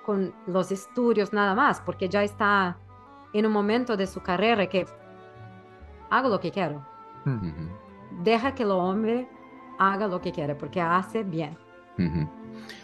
[0.04, 2.76] con los estudios nada más, porque ya está
[3.32, 4.84] en un momento de su carrera que
[6.10, 6.84] hago lo que quiero.
[8.22, 9.28] Deja que el hombre
[9.78, 11.56] haga lo que quiere, porque hace bien.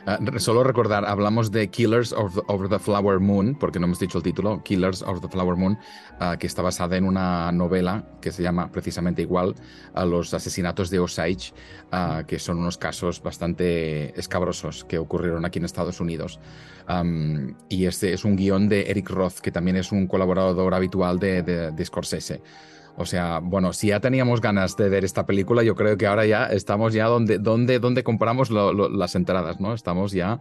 [0.06, 4.24] Ah, solo recordar, hablamos de Killers of the, Flower Moon, porque no hemos dicho el
[4.24, 5.78] título, Killers of the Flower Moon,
[6.20, 9.54] ah, que está basada en una novela que se llama precisamente igual
[9.94, 11.52] a los asesinatos de Osage,
[11.92, 16.38] ah, que son unos casos bastante escabrosos que ocurrieron aquí en Estados Unidos.
[17.68, 21.42] y este es un guion de Eric Roth, que también es un colaborador habitual de,
[21.42, 22.42] de Scorsese.
[22.98, 26.24] O sea, bueno, si ya teníamos ganas de ver esta película, yo creo que ahora
[26.24, 29.74] ya estamos ya donde, donde, donde compramos las entradas, ¿no?
[29.74, 30.40] Estamos ya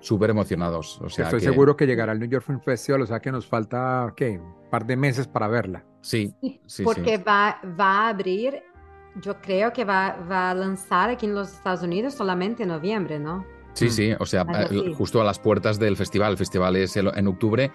[0.00, 0.98] súper emocionados.
[1.02, 3.46] O sea, Estoy seguro que llegará al New York Film Festival, o sea que nos
[3.46, 4.38] falta, ¿qué?
[4.38, 5.84] Un par de meses para verla.
[6.00, 6.34] Sí,
[6.66, 6.82] sí.
[6.82, 8.62] Porque Va, va a abrir,
[9.16, 13.18] yo creo que va, va a lanzar aquí en los Estados Unidos solamente en noviembre,
[13.18, 13.44] ¿no?
[13.74, 14.46] Sí, sí, o sea,
[14.96, 16.32] justo a las puertas del festival.
[16.32, 17.70] El festival es en octubre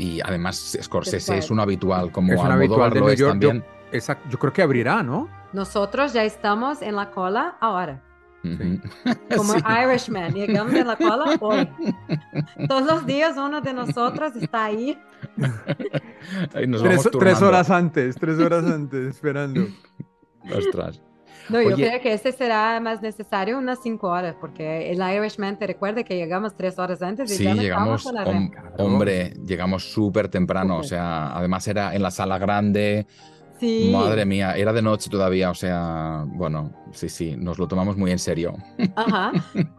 [0.00, 3.62] y además Scorsese es un habitual, como es Almodóvar lo es también.
[3.92, 5.28] Yo, yo creo que abrirá, ¿no?
[5.52, 8.00] Nosotros ya estamos en la cola ahora.
[9.36, 11.68] Como Irishman, llegamos en la cola hoy.
[12.66, 14.98] Todos los días uno de nosotros está ahí.
[17.18, 19.66] tres, horas antes, tres horas antes, esperando.
[20.56, 21.02] Ostras.
[21.50, 25.66] No, yo creo que este será más necesario unas cinco horas, porque el Irishman te
[25.66, 27.30] recuerda que llegamos tres horas antes.
[27.32, 28.08] Y sí, llegamos,
[28.78, 33.06] hombre, llegamos súper temprano, o sea, además era en la sala grande.
[33.58, 33.90] Sí.
[33.92, 38.10] Madre mía, era de noche todavía, o sea, bueno, sí, sí, nos lo tomamos muy
[38.10, 38.56] en serio.
[38.96, 39.32] Ajá.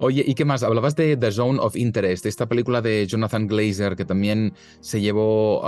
[0.00, 0.62] Oye, ¿y qué más?
[0.62, 5.62] Hablabas de The Zone of Interest, esta película de Jonathan Glazer que también se llevó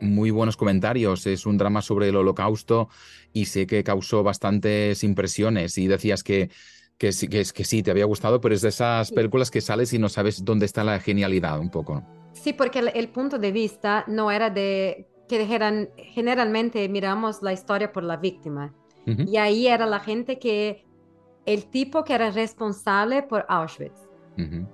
[0.00, 1.26] muy buenos comentarios.
[1.26, 2.88] Es un drama sobre el holocausto
[3.32, 6.50] y sé que causó bastantes impresiones y decías que,
[6.98, 9.98] que, que, que sí, te había gustado, pero es de esas películas que sales y
[9.98, 12.02] no sabes dónde está la genialidad un poco.
[12.32, 17.92] Sí, porque el, punto de vista no era de que dijeran, generalmente miramos la historia
[17.92, 18.74] por la víctima.
[19.06, 20.86] Y ahí era la gente que
[21.46, 24.08] el tipo que era responsable por Auschwitz,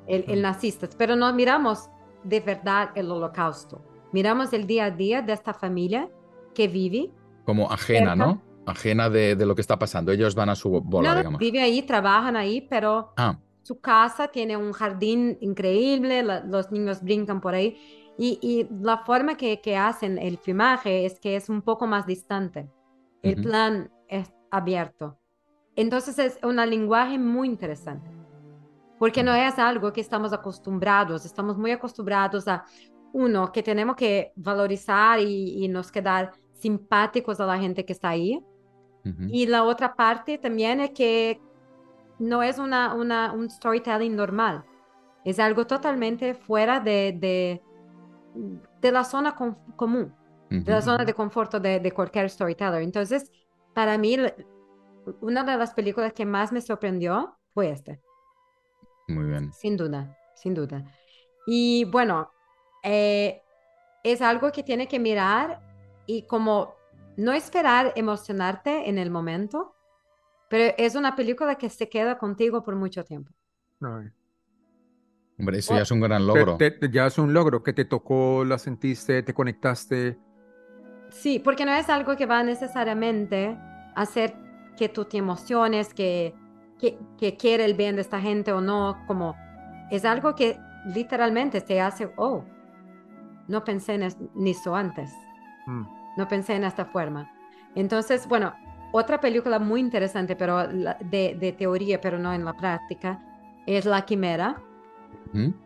[0.06, 1.90] el, nazista, pero no miramos
[2.24, 3.84] de verdad el holocausto.
[4.12, 6.08] Miramos el día a día de esta familia
[6.54, 7.10] que vive.
[7.44, 8.42] Como ajena, ¿no?
[8.66, 10.12] Ajena de, lo que está pasando.
[10.12, 11.38] Ellos van a su bola, digamos.
[11.38, 13.38] Vive ahí, trabajan ahí, pero ah.
[13.62, 17.76] su casa tiene un jardín increíble, los niños brincan por ahí.
[18.18, 22.68] Y, la forma que, que, hacen el filmaje es que es un poco más distante.
[23.22, 25.19] El plan es abierto.
[25.76, 28.10] Entonces es un lenguaje muy interesante,
[28.98, 32.64] porque no es algo que estamos acostumbrados, estamos muy acostumbrados a,
[33.12, 38.42] uno, que tenemos que valorizar y, nos quedar simpáticos a la gente que está ahí.
[39.30, 41.40] Y la otra parte también es que
[42.18, 44.62] no es una, una, un storytelling normal,
[45.24, 47.62] es algo totalmente fuera de, de,
[48.82, 50.14] de la zona común,
[50.50, 52.82] de la zona de confort de, de cualquier storyteller.
[52.82, 53.32] Entonces,
[53.72, 54.18] para mí,
[55.20, 57.98] una de las películas que más me sorprendió fue esta.
[59.08, 59.52] Muy bien.
[59.52, 60.84] Sin duda, sin duda.
[61.46, 62.30] Y bueno,
[62.82, 63.42] eh,
[64.04, 65.60] es algo que tiene que mirar
[66.06, 66.74] y como
[67.16, 69.74] no esperar emocionarte en el momento,
[70.48, 73.32] pero es una película que se queda contigo por mucho tiempo.
[75.38, 76.58] Hombre, eso ya es un gran logro.
[76.90, 80.18] ya es un logro que te tocó, la sentiste, te conectaste.
[81.10, 83.56] Sí, porque no es algo que va necesariamente
[83.94, 84.34] a ser
[84.80, 86.34] que tú te emociones, que,
[86.78, 89.36] que, que quiere el bien de esta gente o no, como
[89.90, 92.42] es algo que literalmente te hace, oh,
[93.46, 95.12] no pensé en eso antes,
[95.66, 95.82] mm.
[96.16, 97.30] no pensé en esta forma.
[97.74, 98.54] Entonces, bueno,
[98.92, 103.22] otra película muy interesante, pero de, de teoría, pero no en la práctica,
[103.66, 104.62] es La Quimera.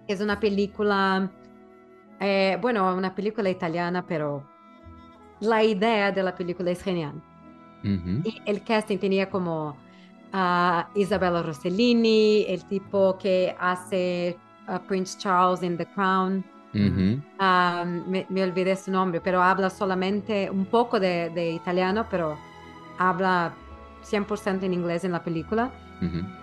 [0.08, 1.30] Es una película,
[2.18, 4.44] eh, bueno, una película italiana, pero
[5.38, 7.22] la idea de la película es genial.
[7.84, 9.76] Y el casting tenía como
[10.32, 16.44] a Isabella Rossellini, el tipo que hace a Prince Charles in The Crown.
[16.72, 22.36] me, olvidé su nombre, pero habla solamente un poco de, italiano, pero
[22.98, 23.54] habla
[24.02, 25.70] 100% en inglés en la película.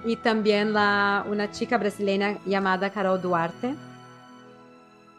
[0.06, 3.76] Y también la, una chica brasileña llamada Carol Duarte.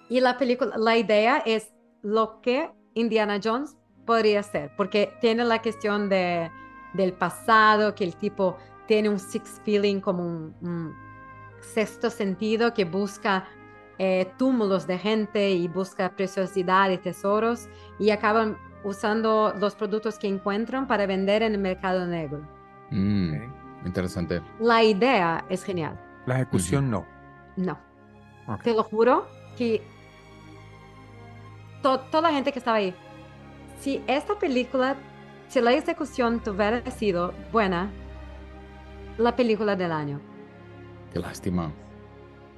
[0.09, 5.61] Y la película, la idea es lo que Indiana Jones podría ser, porque tiene la
[5.61, 6.51] cuestión de,
[6.93, 10.95] del pasado, que el tipo tiene un six feeling como un,
[11.61, 13.47] sexto sentido que busca
[13.99, 17.69] eh, túmulos de gente y busca preciosidad y tesoros
[18.01, 22.41] y acaban usando los productos que encuentran para vender en el mercado negro.
[22.91, 23.35] Mm,
[23.87, 24.43] interesante.
[24.59, 25.99] La idea es genial.
[26.27, 27.07] La ejecución no.
[27.57, 27.79] No.
[28.63, 29.27] Te lo juro
[29.57, 29.83] que
[31.81, 32.95] toda la gente que estaba ahí,
[33.83, 34.95] si esta película,
[35.49, 37.91] si la ejecución tuviera sido buena,
[39.19, 40.21] la película del año.
[41.13, 41.73] Qué lástima.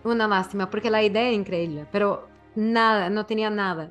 [0.05, 3.91] Una lástima, porque la idea es increíble, pero nada, no tenía nada.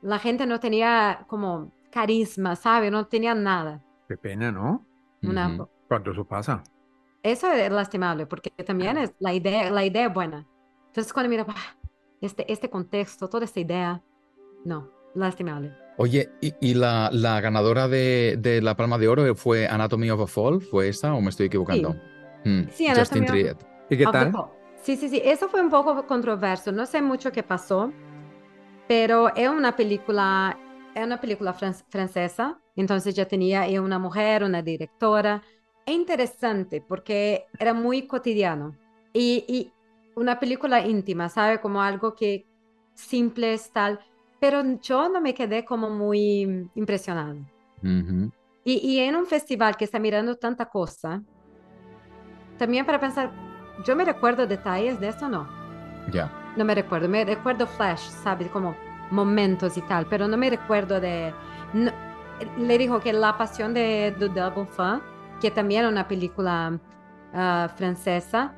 [0.00, 2.90] la gente no tenía como carisma, ¿sabe?
[2.90, 3.84] No tenía nada.
[4.08, 4.86] Qué pena, ¿no?
[5.86, 6.62] Cuando eso pasa.
[7.22, 10.46] Eso es lastimable, porque también es la idea, la idea es buena.
[10.86, 11.44] Entonces, cuando mira,
[12.22, 14.02] este, este contexto, toda esta idea,
[14.64, 15.85] no, lastimable.
[15.98, 20.26] Oye, ¿y, la, la, ganadora de, de, la Palma de Oro fue Anatomy of a
[20.26, 20.60] Fall?
[20.60, 21.96] ¿Fue esa o me estoy equivocando?
[22.44, 23.64] Sí, mm, sí Anatomy of...
[23.88, 24.32] ¿Y qué tal?
[24.82, 27.92] Sí, sí, sí, eso fue un poco controverso, no sé mucho qué pasó,
[28.86, 30.56] pero es una película,
[30.94, 35.42] es una película francesa, entonces ya tenía una mujer, una directora,
[35.84, 38.76] es interesante porque era muy cotidiano
[39.12, 39.72] y, y
[40.14, 41.60] una película íntima, ¿sabe?
[41.60, 42.46] Como algo que
[42.94, 43.98] simple es tal,
[44.40, 47.36] pero yo no me quedé como muy impresionado.
[47.82, 51.22] y, y, en un festival que está mirando tanta cosa,
[52.58, 53.30] también para pensar,
[53.84, 55.48] yo me recuerdo detalles de esto, no.
[56.12, 56.30] Ya.
[56.56, 58.48] No me recuerdo, me recuerdo flash, ¿sabes?
[58.48, 58.74] Como
[59.10, 61.32] momentos y tal, pero no me recuerdo de...
[62.58, 65.02] le dijo que La Pasión de, de Double Fan,
[65.40, 66.78] que también es una película
[67.34, 68.54] ah, francesa,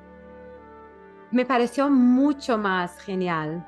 [1.30, 3.66] me pareció mucho más genial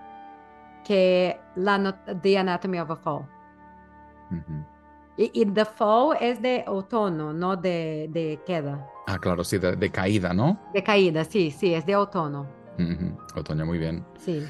[0.85, 3.27] que la The Anatomy of a Fall.
[5.17, 8.87] y, The Fall es de otoño, no de, de queda.
[9.07, 10.59] Ah, claro, sí, de, caída, ¿no?
[10.73, 12.47] De caída, sí, sí, es de otoño.
[13.35, 14.05] Otoño, muy bien.
[14.19, 14.43] Sí.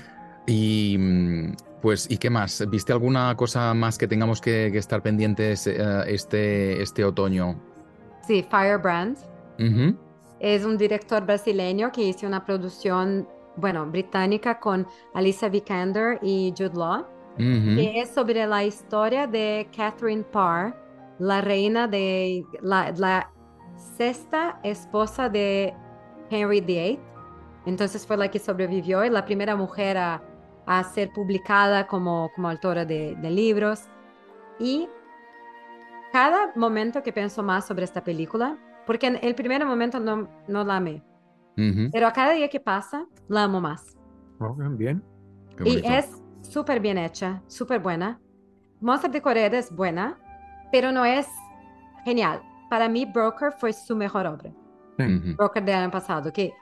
[0.46, 2.64] Y mm, pues, ¿y qué más?
[2.68, 5.76] ¿Viste alguna cosa más que tengamos que, estar pendientes eh,
[6.06, 7.56] este, este otoño?
[8.26, 9.18] Sí, Firebrand.
[10.38, 13.28] Es un director brasileño que hizo una producción,
[13.60, 17.06] bueno, británica con Alicia Vikander y Jude Law.
[17.36, 20.74] que es sobre la historia de Catherine Parr,
[21.18, 23.30] la reina de la, la
[23.96, 25.74] sexta esposa de
[26.30, 27.00] Henry VIII.
[27.66, 30.22] Entonces fue la que sobrevivió y la primera mujer a,
[30.94, 33.88] ser publicada como, como autora de, libros.
[34.58, 34.88] Y
[36.12, 38.56] cada momento que pienso más sobre esta película,
[38.86, 41.02] porque en el primer momento no, no la amé,
[41.92, 43.96] pero a cada día que pasa, la amo más.
[44.38, 45.02] Oh, bien.
[45.64, 48.20] y es súper bien hecha, súper buena.
[48.80, 50.18] Monster de Corea es buena,
[50.72, 51.26] pero no es
[52.04, 52.40] genial
[52.70, 54.50] para mí Broker fue su mejor obra.
[55.36, 56.54] Broker del año pasado, que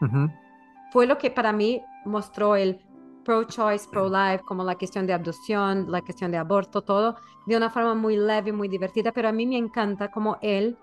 [0.90, 2.80] fue lo que para mí mostró el
[3.24, 7.94] pro-choice, pro-life, como la cuestión de abducción, la cuestión de aborto, todo, de una forma
[7.94, 10.78] muy leve, muy divertida, pero a mí me encanta como él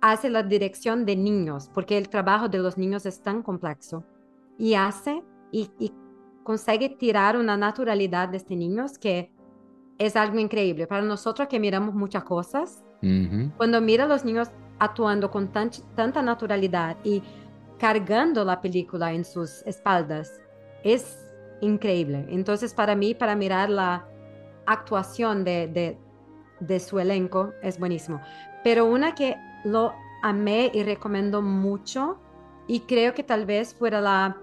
[0.00, 4.04] hace la dirección de niños, porque el trabajo de los niños es tan complejo
[4.58, 5.22] y hace
[5.52, 5.92] y, y
[6.42, 9.32] consigue tirar una naturalidad de estos niños que
[9.98, 10.86] es algo increíble.
[10.86, 12.82] Para nosotros que miramos muchas cosas,
[13.56, 14.48] cuando mira a los niños
[14.78, 17.22] actuando con tanta naturalidad y
[17.78, 20.40] cargando la película en sus espaldas,
[20.84, 21.26] es
[21.60, 22.26] increíble.
[22.30, 24.06] Entonces, para mí, para mirar la
[24.66, 25.98] actuación de,
[26.60, 28.20] de, su elenco, es buenísimo.
[28.64, 32.18] Pero una que lo amé y recomiendo mucho,
[32.66, 34.36] y creo que tal vez fuera la,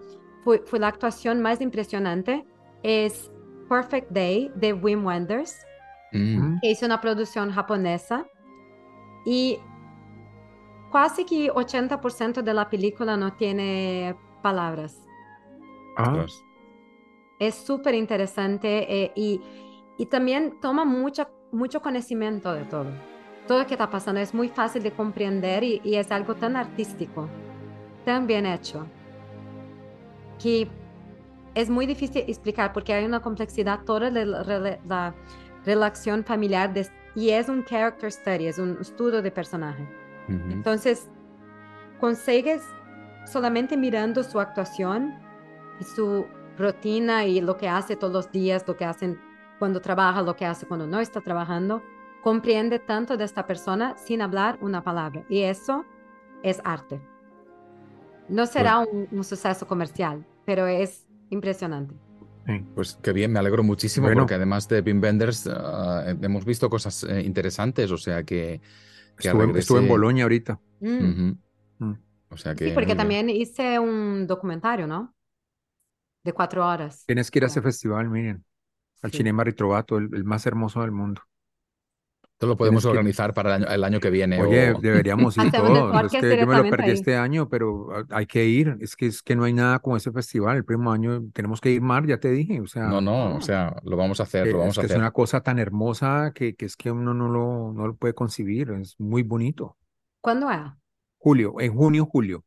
[0.44, 2.46] fue, fue la actuación más impresionante,
[2.84, 3.32] es
[3.70, 5.56] Perfect Day de Wim Wenders,
[6.14, 6.60] mm.
[6.62, 8.26] que hizo una producción japonesa
[9.26, 9.60] y
[10.92, 15.06] casi que 80% de la película no tiene palabras.
[15.98, 16.26] Ah.
[17.40, 19.42] Es súper interesante eh, y,
[19.98, 22.90] y, también toma mucha, mucho conocimiento de todo.
[23.48, 26.56] Todo lo que está pasando es muy fácil de comprender y, y es algo tan
[26.56, 27.28] artístico,
[28.06, 28.86] tan bien hecho,
[30.42, 30.68] que
[31.56, 35.16] es muy difícil explicar porque hay una complejidad toda de la, la
[35.66, 39.90] relación familiar de y es un character study, es un estudio de personaje.
[40.28, 41.10] Entonces,
[42.00, 42.62] consigues
[43.26, 45.16] solamente mirando su actuación
[45.80, 46.28] y su
[46.60, 49.20] rutina y lo que hace todos los días, lo que hacen
[49.58, 51.82] cuando trabaja, lo que hace cuando no está trabajando,
[52.28, 55.24] comprende tanto de esta persona sin hablar una palabra.
[55.30, 55.86] Y eso
[56.44, 57.00] es arte.
[58.28, 61.96] No será pues un suceso comercial, pero es impresionante.
[62.76, 67.06] Pues qué bien, me alegro muchísimo porque además de Pim Benders ah, hemos visto cosas
[67.06, 68.60] eh, interesantes, o sea que...
[69.18, 70.60] estuve, en Bolonia ahorita.
[70.82, 71.32] Mm.
[71.80, 71.98] Mm.
[72.28, 72.66] O sea que...
[72.66, 75.16] Sí, porque también hice un documentario, ¿no?
[76.26, 77.06] De cuatro horas.
[77.06, 78.44] Tienes que ir a ese festival, miren,
[79.02, 81.22] al Cinema Ritrovato, el, más hermoso del mundo.
[82.38, 84.40] Esto lo podemos organizar para el año, que viene.
[84.40, 86.14] Oye, deberíamos ir todos.
[86.14, 88.78] Es que yo me lo perdí este año, pero hay que ir.
[88.80, 90.58] Es que es que no hay nada como ese festival.
[90.58, 92.62] El próximo año tenemos que ir mar, ya te dije.
[92.62, 94.98] O sea, no, no, o sea, lo vamos a hacer, lo vamos es a hacer.
[94.98, 98.14] Es una cosa tan hermosa que, que, es que uno no lo, no lo puede
[98.14, 98.70] concebir.
[98.70, 99.76] Es muy bonito.
[100.22, 100.60] ¿Cuándo es?
[101.18, 102.46] Julio, en junio, julio.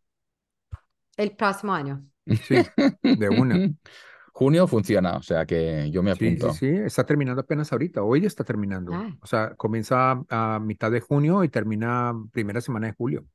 [1.17, 2.05] El próximo año.
[2.47, 2.55] Sí,
[3.03, 3.57] de una.
[4.41, 6.55] Junio funciona, o sea que yo me apunto.
[6.55, 8.91] Sí, sí, está terminando apenas ahorita, hoy está terminando.
[8.95, 9.15] Ah.
[9.21, 13.27] O sea, comienza a mitad de junio y termina primera semana de julio.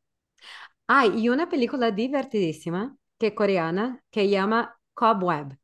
[0.87, 5.55] Ah, y una película divertidísima que coreana que llama Cobweb.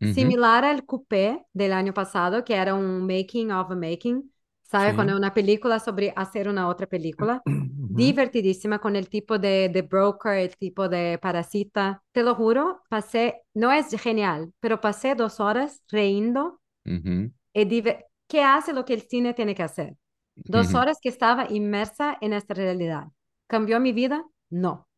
[0.00, 4.33] Similar al Coupé del año pasado, que era un making of a making,
[4.78, 4.94] ¿sabe?
[4.96, 7.42] Cuando una película sobre hacer una otra película.
[7.46, 12.02] Divertidísima con el tipo de, de, broker, el tipo de parasita.
[12.10, 16.60] Te lo juro, pasé, no es genial, pero pasé dos horas riendo.
[16.82, 19.96] ¿Qué hace lo que el cine tiene que hacer?
[20.34, 23.04] Dos horas que estaba inmersa en esta realidad.
[23.46, 24.24] ¿Cambió mi vida?
[24.50, 24.88] No.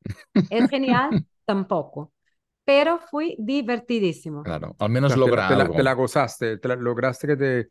[0.49, 1.27] ¿Es genial?
[1.45, 2.13] Tampoco.
[2.65, 4.43] Pero fui divertidísimo.
[4.43, 7.69] Claro, al menos logra te, te, la, gozaste, te lograste que te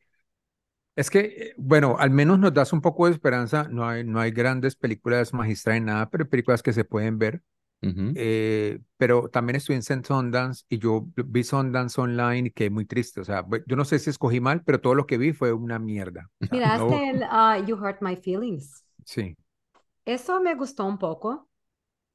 [0.95, 3.67] es que, eh, bueno, al menos nos das un poco de esperanza.
[3.69, 7.41] No hay, no hay grandes películas magistrales, nada, pero películas que se pueden ver.
[8.15, 13.21] Eh, pero también estoy en Sundance y yo vi Sundance online y quedé muy triste.
[13.21, 15.77] O sea, yo no sé si escogí mal, pero todo lo que vi fue una
[15.77, 16.27] mierda.
[16.51, 18.83] Miraste el uh, You Hurt My Feelings.
[19.03, 19.37] Sí.
[20.03, 21.47] Eso me gustó un poco.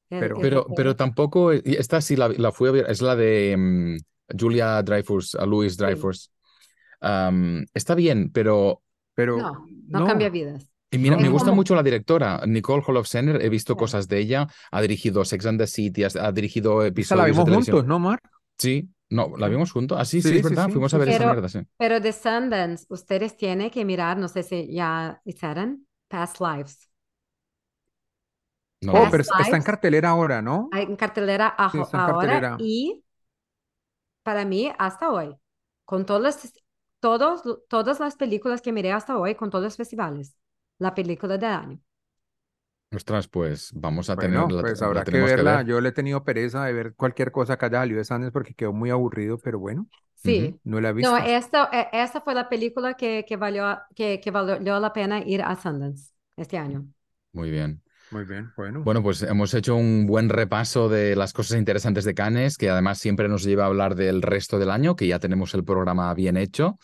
[0.09, 4.37] Pero, pero, pero tampoco, esta sí la, la fui a ver, es la de mm,
[4.37, 6.29] Julia Dreyfus, a Louis Dreyfus
[7.01, 8.81] está bien, pero...
[9.13, 10.71] pero no, no, cambia vidas.
[10.93, 14.81] Y mira, me gusta mucho la directora, Nicole Holofcener, he visto cosas de ella, ha
[14.81, 18.19] dirigido Sex and the City, ha, dirigido episodios la vimos juntos, ¿no, Mar?
[18.57, 19.97] Sí, no, ¿la vimos juntos?
[19.97, 21.59] Ah, sí, sí, es verdad, fuimos a ver esa mierda, sí.
[21.77, 26.89] Pero The Sundance, ustedes tienen que mirar, no sé si ya hicieron, Past Lives.
[28.81, 28.93] No.
[28.93, 30.69] Oh, pero está en cartelera ahora, ¿no?
[30.73, 33.03] En cartelera ahora y
[34.23, 35.35] para mí hasta hoy,
[35.85, 36.35] con todos los
[37.01, 40.37] todos, todas las películas que miré hasta hoy con todos los festivales.
[40.79, 41.81] La película del año.
[42.93, 44.45] Ostras, pues vamos a tener.
[44.47, 45.61] Pues habrá que verla.
[45.63, 48.53] Yo le he tenido pereza de ver cualquier cosa que haya salido de Sanders porque
[48.53, 49.87] quedó muy aburrido, pero bueno.
[50.15, 50.59] Sí.
[50.65, 51.15] No la he visto.
[51.15, 55.41] No, esta, esta fue la película que, que, valió, que, que valió la pena ir
[55.41, 56.85] a Sundance este año.
[57.33, 57.81] Muy bien.
[58.11, 58.83] Muy bien, bueno.
[58.83, 62.97] Bueno, pues hemos hecho un buen repaso de las cosas interesantes de Cannes, que además
[62.97, 66.35] siempre nos lleva a hablar del resto del año, que ya tenemos el programa bien
[66.35, 66.77] hecho.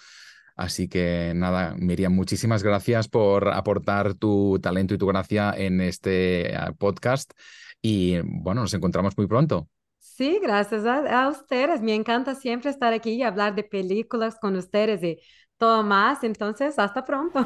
[0.56, 6.54] Así que nada, Miriam, muchísimas gracias por aportar tu talento y tu gracia en este
[6.56, 7.34] eh, podcast.
[7.82, 9.68] Y bueno, nos encontramos muy pronto.
[10.00, 11.82] Sí, gracias a, a, ustedes.
[11.82, 15.20] Me encanta siempre estar aquí y hablar de películas con ustedes y
[15.58, 16.24] todo más.
[16.24, 17.46] Entonces, hasta pronto.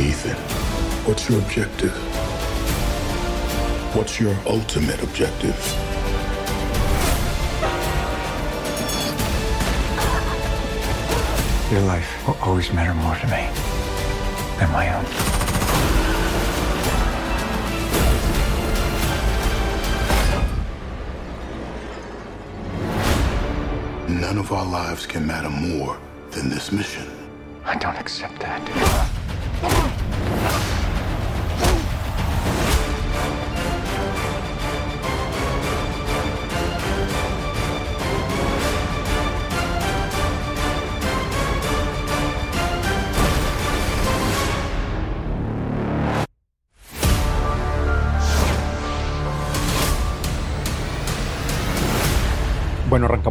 [0.00, 0.34] Ethan,
[1.04, 1.92] what's your objective?
[3.94, 5.54] What's your ultimate objective?
[11.70, 13.50] Your life will always matter more to me
[14.58, 15.04] than my own.
[24.18, 27.06] None of our lives can matter more than this mission.
[27.66, 29.89] I don't accept that.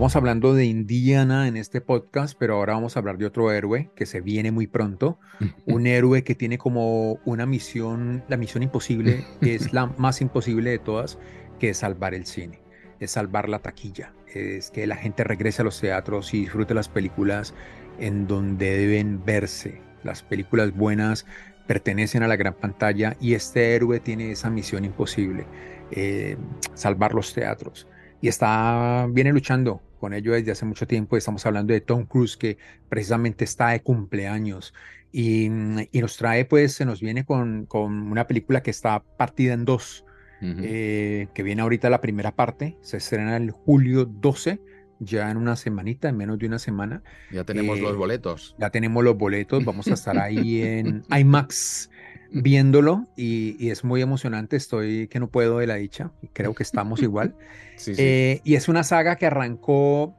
[0.10, 3.92] Arrancamos hablando de Indiana en este podcast, pero ahora vamos a hablar de otro héroe
[3.96, 5.20] que se viene muy pronto.
[5.68, 10.72] Un héroe que tiene como una misión, la misión imposible, que es la más imposible
[10.72, 11.20] de todas,
[11.60, 12.60] que es salvar el cine,
[13.00, 16.90] es salvar la taquilla, es que la gente regrese a los teatros y disfrute las
[16.90, 17.54] películas
[18.00, 19.80] en donde deben verse.
[20.04, 21.28] Las películas buenas
[21.68, 25.46] pertenecen a la gran pantalla y este héroe tiene esa misión imposible,
[25.92, 26.36] eh,
[26.74, 27.86] salvar los teatros
[28.22, 31.18] y está, viene luchando con ello desde hace mucho tiempo.
[31.18, 32.58] Estamos hablando de Tom Cruise, que
[32.90, 34.74] precisamente está de cumpleaños
[35.12, 39.54] y, y nos trae, pues, se nos viene con, con, una película que está partida
[39.54, 40.06] en dos,
[40.42, 44.60] eh, que viene ahorita la primera parte, se estrena el julio 12.
[45.02, 47.04] Ya en una semanita, en menos de una semana.
[47.32, 48.56] Ya tenemos los eh, boletos.
[48.60, 49.64] Ya tenemos los boletos.
[49.64, 51.90] Vamos a estar ahí en IMAX
[52.32, 54.56] viéndolo y, es muy emocionante.
[54.56, 57.36] Estoy que no puedo de la dicha y creo que estamos igual.
[57.88, 60.14] Eh, y es una saga que arrancó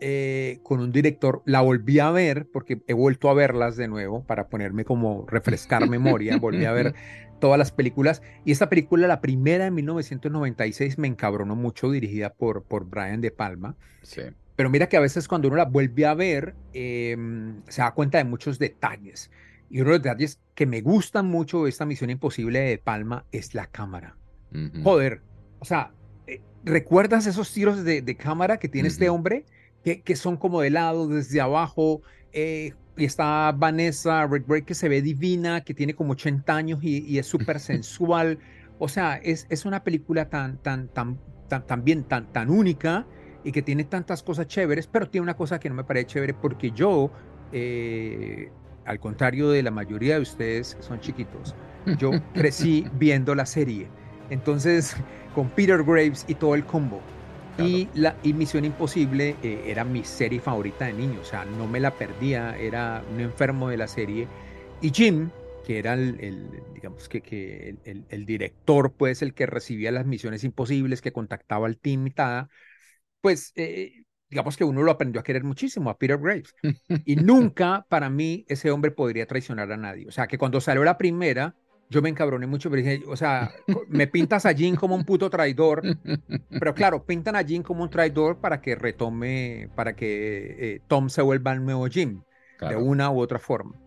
[0.00, 4.22] eh, con un director, la volví a ver porque he vuelto a verlas de nuevo
[4.22, 6.94] para ponerme como refrescar memoria, volví a ver
[7.40, 12.64] todas las películas y esta película, la primera de 1996, me encabronó mucho, dirigida por,
[12.64, 13.76] por Brian De Palma.
[14.02, 14.20] Sí.
[14.56, 18.18] Pero mira que a veces cuando uno la vuelve a ver, em, se da cuenta
[18.18, 19.30] de muchos detalles.
[19.70, 23.24] Y uno de los detalles que me gustan mucho de esta Misión Imposible de Palma
[23.32, 24.16] es la cámara.
[24.82, 25.20] Joder,
[25.58, 25.92] o sea,
[26.26, 29.44] eh, ¿recuerdas esos tiros de, cámara que tiene este hombre?
[29.84, 32.00] Que, que, son como de lado, desde abajo.
[32.32, 37.18] Eh, y está Vanessa Redgrave que se ve divina, que tiene como 80 años y,
[37.18, 38.38] es súper sensual.
[38.78, 43.06] O sea, es, es una película tan, tan, tan, tan, también tan, tan única
[43.44, 46.34] y que tiene tantas cosas chéveres, pero tiene una cosa que no me parece chévere
[46.34, 47.10] porque yo
[47.52, 48.50] eh,
[48.86, 51.54] al contrario de la mayoría de ustedes son chiquitos,
[51.98, 53.88] yo crecí viendo la serie.
[54.30, 54.96] Entonces,
[55.34, 57.00] con Peter Graves y todo el combo.
[57.58, 61.66] Y, la, y Misión Imposible eh, era mi serie favorita de niño, o sea, no
[61.66, 64.28] me la perdía, era un enfermo de la serie.
[64.82, 65.30] Y Jim,
[65.64, 70.44] que era el, digamos que, que el, el, director, pues el que recibía las misiones
[70.44, 72.48] imposibles, que contactaba al team y tal,
[73.22, 76.54] pues eh, digamos que uno lo aprendió a querer muchísimo, a Peter Graves.
[77.04, 80.06] Y nunca para mí ese hombre podría traicionar a nadie.
[80.08, 81.54] O sea, que cuando salió la primera,
[81.88, 83.52] yo me encabroné mucho, pero dije, o sea,
[83.88, 85.82] me pintas a Jim como un puto traidor,
[86.48, 91.08] pero claro, pintan a Jim como un traidor para que retome, para que eh, Tom
[91.08, 92.22] se vuelva el nuevo Jim,
[92.60, 93.85] de una u otra forma.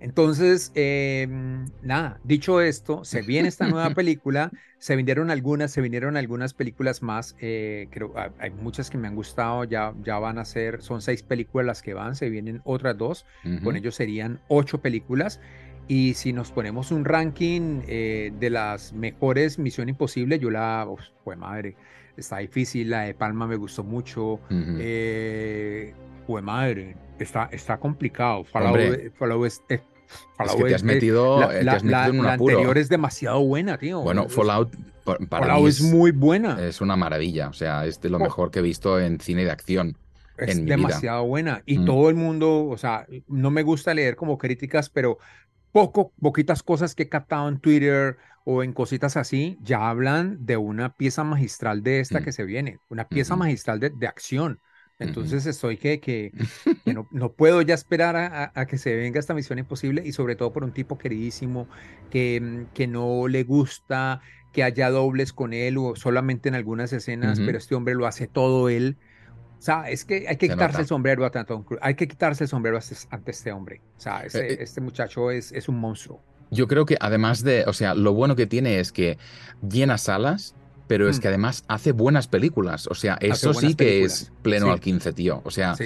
[0.00, 6.16] Entonces, em, nada, dicho esto, se viene esta nueva película, se vinieron algunas, se vinieron
[6.16, 10.46] algunas películas más, eh, creo, hay muchas que me han gustado, ya, ya van a
[10.46, 13.26] ser, son seis películas las que van, se vienen otras dos,
[13.62, 15.38] con ellos serían ocho películas.
[15.86, 20.86] Y si nos ponemos un ranking eh, de las mejores Misión Imposible, yo la,
[21.24, 21.74] pues madre,
[22.16, 25.94] está difícil, la de Palma me gustó mucho, eh,
[26.26, 28.44] pues madre, está, está complicado.
[28.44, 28.78] Fallout,
[29.44, 32.56] es, es que te has metido, la, en un apuro.
[32.56, 34.00] anterior es demasiado buena, tío.
[34.00, 36.60] Bueno, Fallout para Fallout es, muy buena.
[36.64, 38.20] Es una maravilla, o sea, es de lo oh.
[38.20, 39.96] mejor que he visto en cine de acción.
[40.36, 41.84] Es demasiado buena y mm.
[41.84, 45.18] todo el mundo, o sea, no me gusta leer como críticas, pero
[45.70, 48.16] poco, poquitas cosas que he captado en Twitter
[48.50, 52.24] o en cositas así, ya hablan de una pieza magistral de esta mm.
[52.24, 54.60] que se viene, una pieza magistral de, de acción.
[54.98, 56.32] Entonces estoy que, que,
[56.92, 60.36] no, no, puedo ya esperar a, a, que se venga esta misión imposible y sobre
[60.36, 61.68] todo por un tipo queridísimo
[62.10, 64.20] que, mm, que no le gusta
[64.52, 68.26] que haya dobles con él o solamente en algunas escenas, pero este hombre lo hace
[68.26, 68.96] todo él.
[69.60, 71.30] O sea, es que hay que quitarse el sombrero a
[71.82, 72.80] Hay que quitarse el sombrero
[73.10, 73.80] ante este hombre.
[73.96, 76.20] O sea, este, este muchacho es, es un monstruo.
[76.50, 79.18] Yo creo que además de, o sea, lo bueno que tiene es que
[79.62, 80.54] llena salas,
[80.90, 81.20] pero es mm.
[81.20, 82.88] que además hace buenas películas.
[82.88, 85.40] O sea, eso sí que es pleno al 15, tío.
[85.44, 85.76] O sea,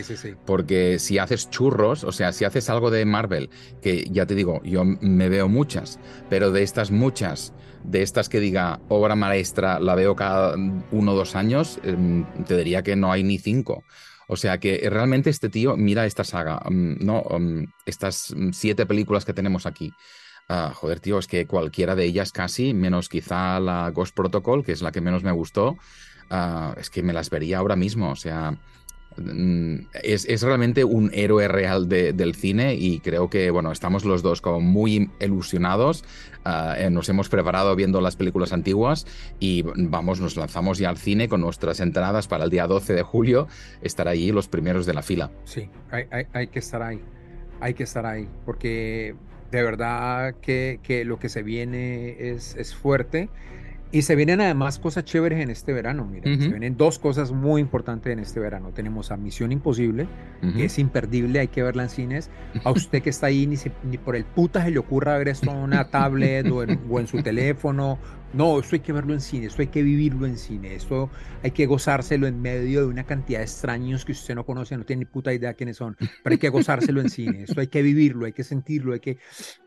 [0.47, 3.51] porque si haces churros, o sea, si haces algo de Marvel,
[3.83, 6.01] que ya te digo, yo me veo muchas,
[6.31, 7.53] pero de estas muchas,
[7.83, 10.57] de estas que diga obra maestra, la veo cada
[10.91, 13.85] uno o dos años, em, te diría que no hay ni cinco.
[14.27, 17.25] O sea que realmente este tío mira esta saga, mm, ¿no?
[17.39, 19.93] Mm, estas siete películas que tenemos aquí.
[20.49, 24.72] Ah, joder, tío, es que cualquiera de ellas casi, menos quizá la Ghost Protocol, que
[24.72, 25.78] es la que menos me gustó,
[26.30, 28.11] ah, es que me las vería ahora mismo.
[28.11, 28.55] O sea,
[29.16, 34.42] mm, es, realmente un héroe real del cine y creo que, bueno, estamos los dos
[34.42, 36.05] como muy ilusionados.
[36.45, 39.07] Ah, eh, nos hemos preparado viendo las películas antiguas
[39.40, 43.03] y vamos, nos lanzamos ya al cine con nuestras entradas para el día 12 de
[43.03, 43.49] julio,
[43.80, 45.30] estar ahí los primeros de la fila.
[45.45, 47.01] Sí, hay, hay que estar ahí.
[47.61, 49.14] Hay que estar ahí, porque
[49.55, 53.28] de verdad que, que lo que se viene es, es, fuerte.
[53.95, 56.05] Y se vienen además cosas chéveres en este verano.
[56.05, 58.72] Miren, se vienen dos cosas muy importantes en este verano.
[58.74, 60.09] Tenemos a Misión Imposible,
[60.57, 62.28] que es imperdible, hay que verla en cines.
[62.64, 65.53] A usted que está ahí, ni, ni por el puta se le ocurra ver esto
[65.53, 68.01] en una tablet o en, o en su teléfono
[68.34, 71.09] no, esto hay que verlo en cine, esto hay que vivirlo en cine, esto
[71.42, 74.84] hay que gozárselo en medio de una cantidad de extraños que usted no conoce, no
[74.84, 77.80] tiene ni puta idea quiénes son, pero hay que gozárselo en cine, esto hay que
[77.80, 79.18] vivirlo, hay que sentirlo, hay que,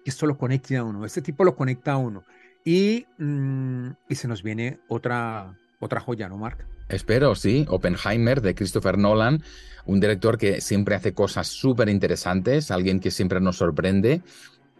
[0.03, 2.25] esto lo conecte a uno, este tipo lo conecta a uno.
[2.67, 6.65] Y, mm, y se nos viene otra, otra joya, ¿no, Mark?
[6.89, 7.65] Espero, sí.
[7.69, 9.41] Oppenheimer de Christopher Nolan,
[9.85, 14.21] un director que siempre hace cosas súper interesantes, alguien que siempre nos sorprende.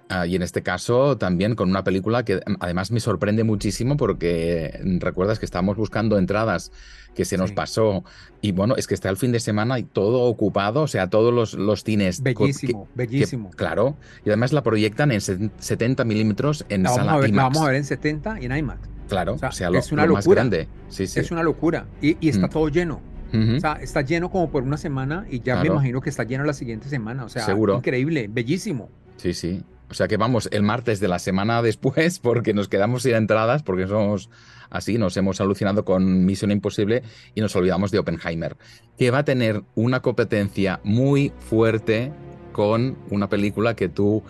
[0.10, 3.98] Ah, y en este caso también con una película que mm, además me sorprende muchísimo
[3.98, 6.72] porque mm, recuerdas que estábamos buscando entradas
[7.14, 8.06] que se nos pasó
[8.42, 11.34] y bueno, es que está el fin de semana y todo ocupado, o sea, todos
[11.34, 12.22] los, los cines.
[12.22, 13.50] Bellísimo, bellísimo.
[13.50, 17.36] claro, y además la proyectan en 70 milímetros en la sala vamos IMAX.
[17.36, 18.90] La vamos a ver en 70 y en IMAX.
[19.10, 20.18] Claro, o sea, lo, es una locura.
[20.18, 20.68] más grande.
[20.90, 21.20] Sí, sí.
[21.20, 22.52] Es una locura y, y está mm.
[22.52, 23.02] todo lleno.
[23.34, 26.46] O sea, está lleno como por una semana y ya me imagino que está lleno
[26.46, 27.26] la siguiente semana.
[27.26, 27.76] O sea, Seguro.
[27.78, 28.90] increíble, bellísimo.
[29.18, 29.64] Sí, sí.
[29.90, 33.64] O sea que vamos el martes de la semana después porque nos quedamos sin entradas
[33.64, 34.30] porque somos
[34.70, 37.04] así, nos hemos alucinado con Misión Imposible
[37.36, 38.58] y nos olvidamos de Oppenheimer,
[38.98, 42.12] que va a tener una competencia muy fuerte
[42.52, 44.24] con una película que tú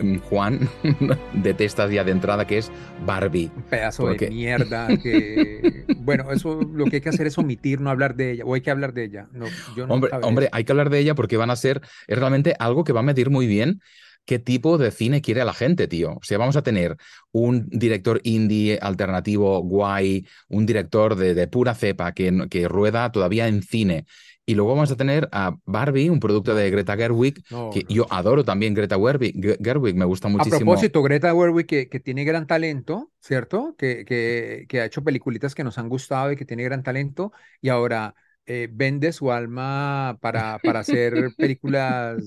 [0.00, 0.68] mm, Juan
[1.34, 2.72] detestas ya de entrada, que es
[3.04, 3.50] Barbie.
[3.54, 4.88] Un pedazo de mierda.
[4.88, 5.84] Que...
[5.98, 8.62] bueno, eso lo que hay que hacer es omitir, no hablar de ella, o hay
[8.62, 9.28] que hablar de ella.
[9.32, 9.46] No,
[9.76, 12.82] yo hombre, hombre hay que hablar de ella porque van a ser, es realmente algo
[12.82, 13.80] que va a medir muy bien
[14.26, 16.14] qué tipo de cine quiere la gente, tío.
[16.14, 16.96] O sea, vamos a tener
[17.32, 23.62] un director indie alternativo guay, un director de, pura cepa que, que rueda todavía en
[23.62, 24.04] cine.
[24.48, 28.44] Y luego vamos a tener a Barbie, un producto de Greta Gerwig, que yo adoro
[28.44, 30.56] también Greta Gerwig, me gusta muchísimo.
[30.56, 33.74] A propósito, Greta Gerwig, que, que tiene gran talento, ¿cierto?
[33.76, 37.32] Que, que, que ha hecho peliculitas que nos han gustado y que tiene gran talento.
[37.60, 38.14] Y ahora
[38.46, 42.22] eh, vende su alma para, para hacer películas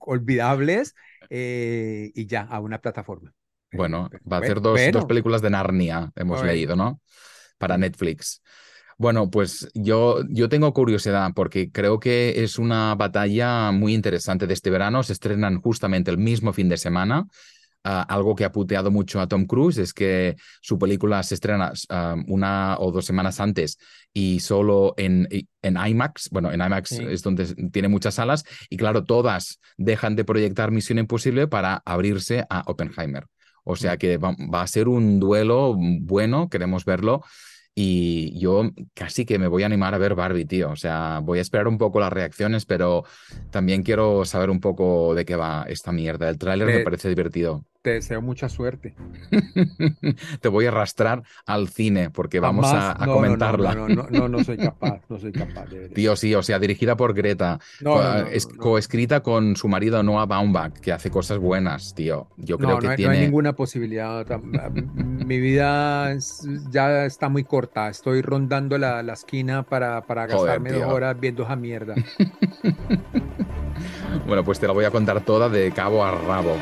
[0.00, 0.94] olvidables
[1.28, 3.32] eh, y ya, a una plataforma.
[3.72, 7.00] Bueno, va a hacer dos, dos películas de Narnia, hemos leído, ¿no?
[7.58, 8.42] Para Netflix.
[8.98, 14.52] Bueno, pues yo, yo tengo curiosidad porque creo que es una batalla muy interesante de
[14.52, 15.02] este verano.
[15.02, 17.26] Se estrenan justamente el mismo fin de semana.
[17.82, 21.72] Ah, algo que ha puteado mucho a Tom Cruise es que su película se estrena
[21.88, 23.78] ah, una o dos semanas antes
[24.12, 25.26] y solo en,
[25.62, 30.24] en IMAX, bueno, en IMAX es donde tiene muchas salas y claro, todas dejan de
[30.24, 33.26] proyectar Misión Imposible para abrirse a Oppenheimer.
[33.64, 33.98] O sea mm.
[33.98, 37.22] que va, va a ser un duelo bueno, queremos verlo.
[37.74, 40.70] Y yo casi que me voy a animar a ver Barbie, tío.
[40.70, 43.04] O sea, voy a esperar un poco las reacciones, pero
[43.50, 46.28] también quiero saber un poco de qué va esta mierda.
[46.28, 47.64] El tráiler me parece divertido.
[47.82, 48.94] Te deseo mucha suerte.
[50.40, 53.74] Te voy a arrastrar al cine porque vamos a, comentarla.
[53.74, 55.64] No no, no no, soy capaz, no soy capaz.
[55.94, 57.58] Tío, sí, o sea, dirigida por Greta,
[58.30, 62.28] es coescrita con su marido Noah Baumbach, que hace cosas buenas, tío.
[62.36, 63.14] Yo creo que tiene...
[63.14, 64.26] No hay ninguna posibilidad.
[64.92, 66.14] Mi vida
[66.70, 67.88] ya está muy corta.
[67.88, 71.94] Estoy rondando la, esquina para, para gastarme dos horas viendo esa mierda.
[74.26, 76.58] bueno, pues te la voy a contar toda de cabo a rabo.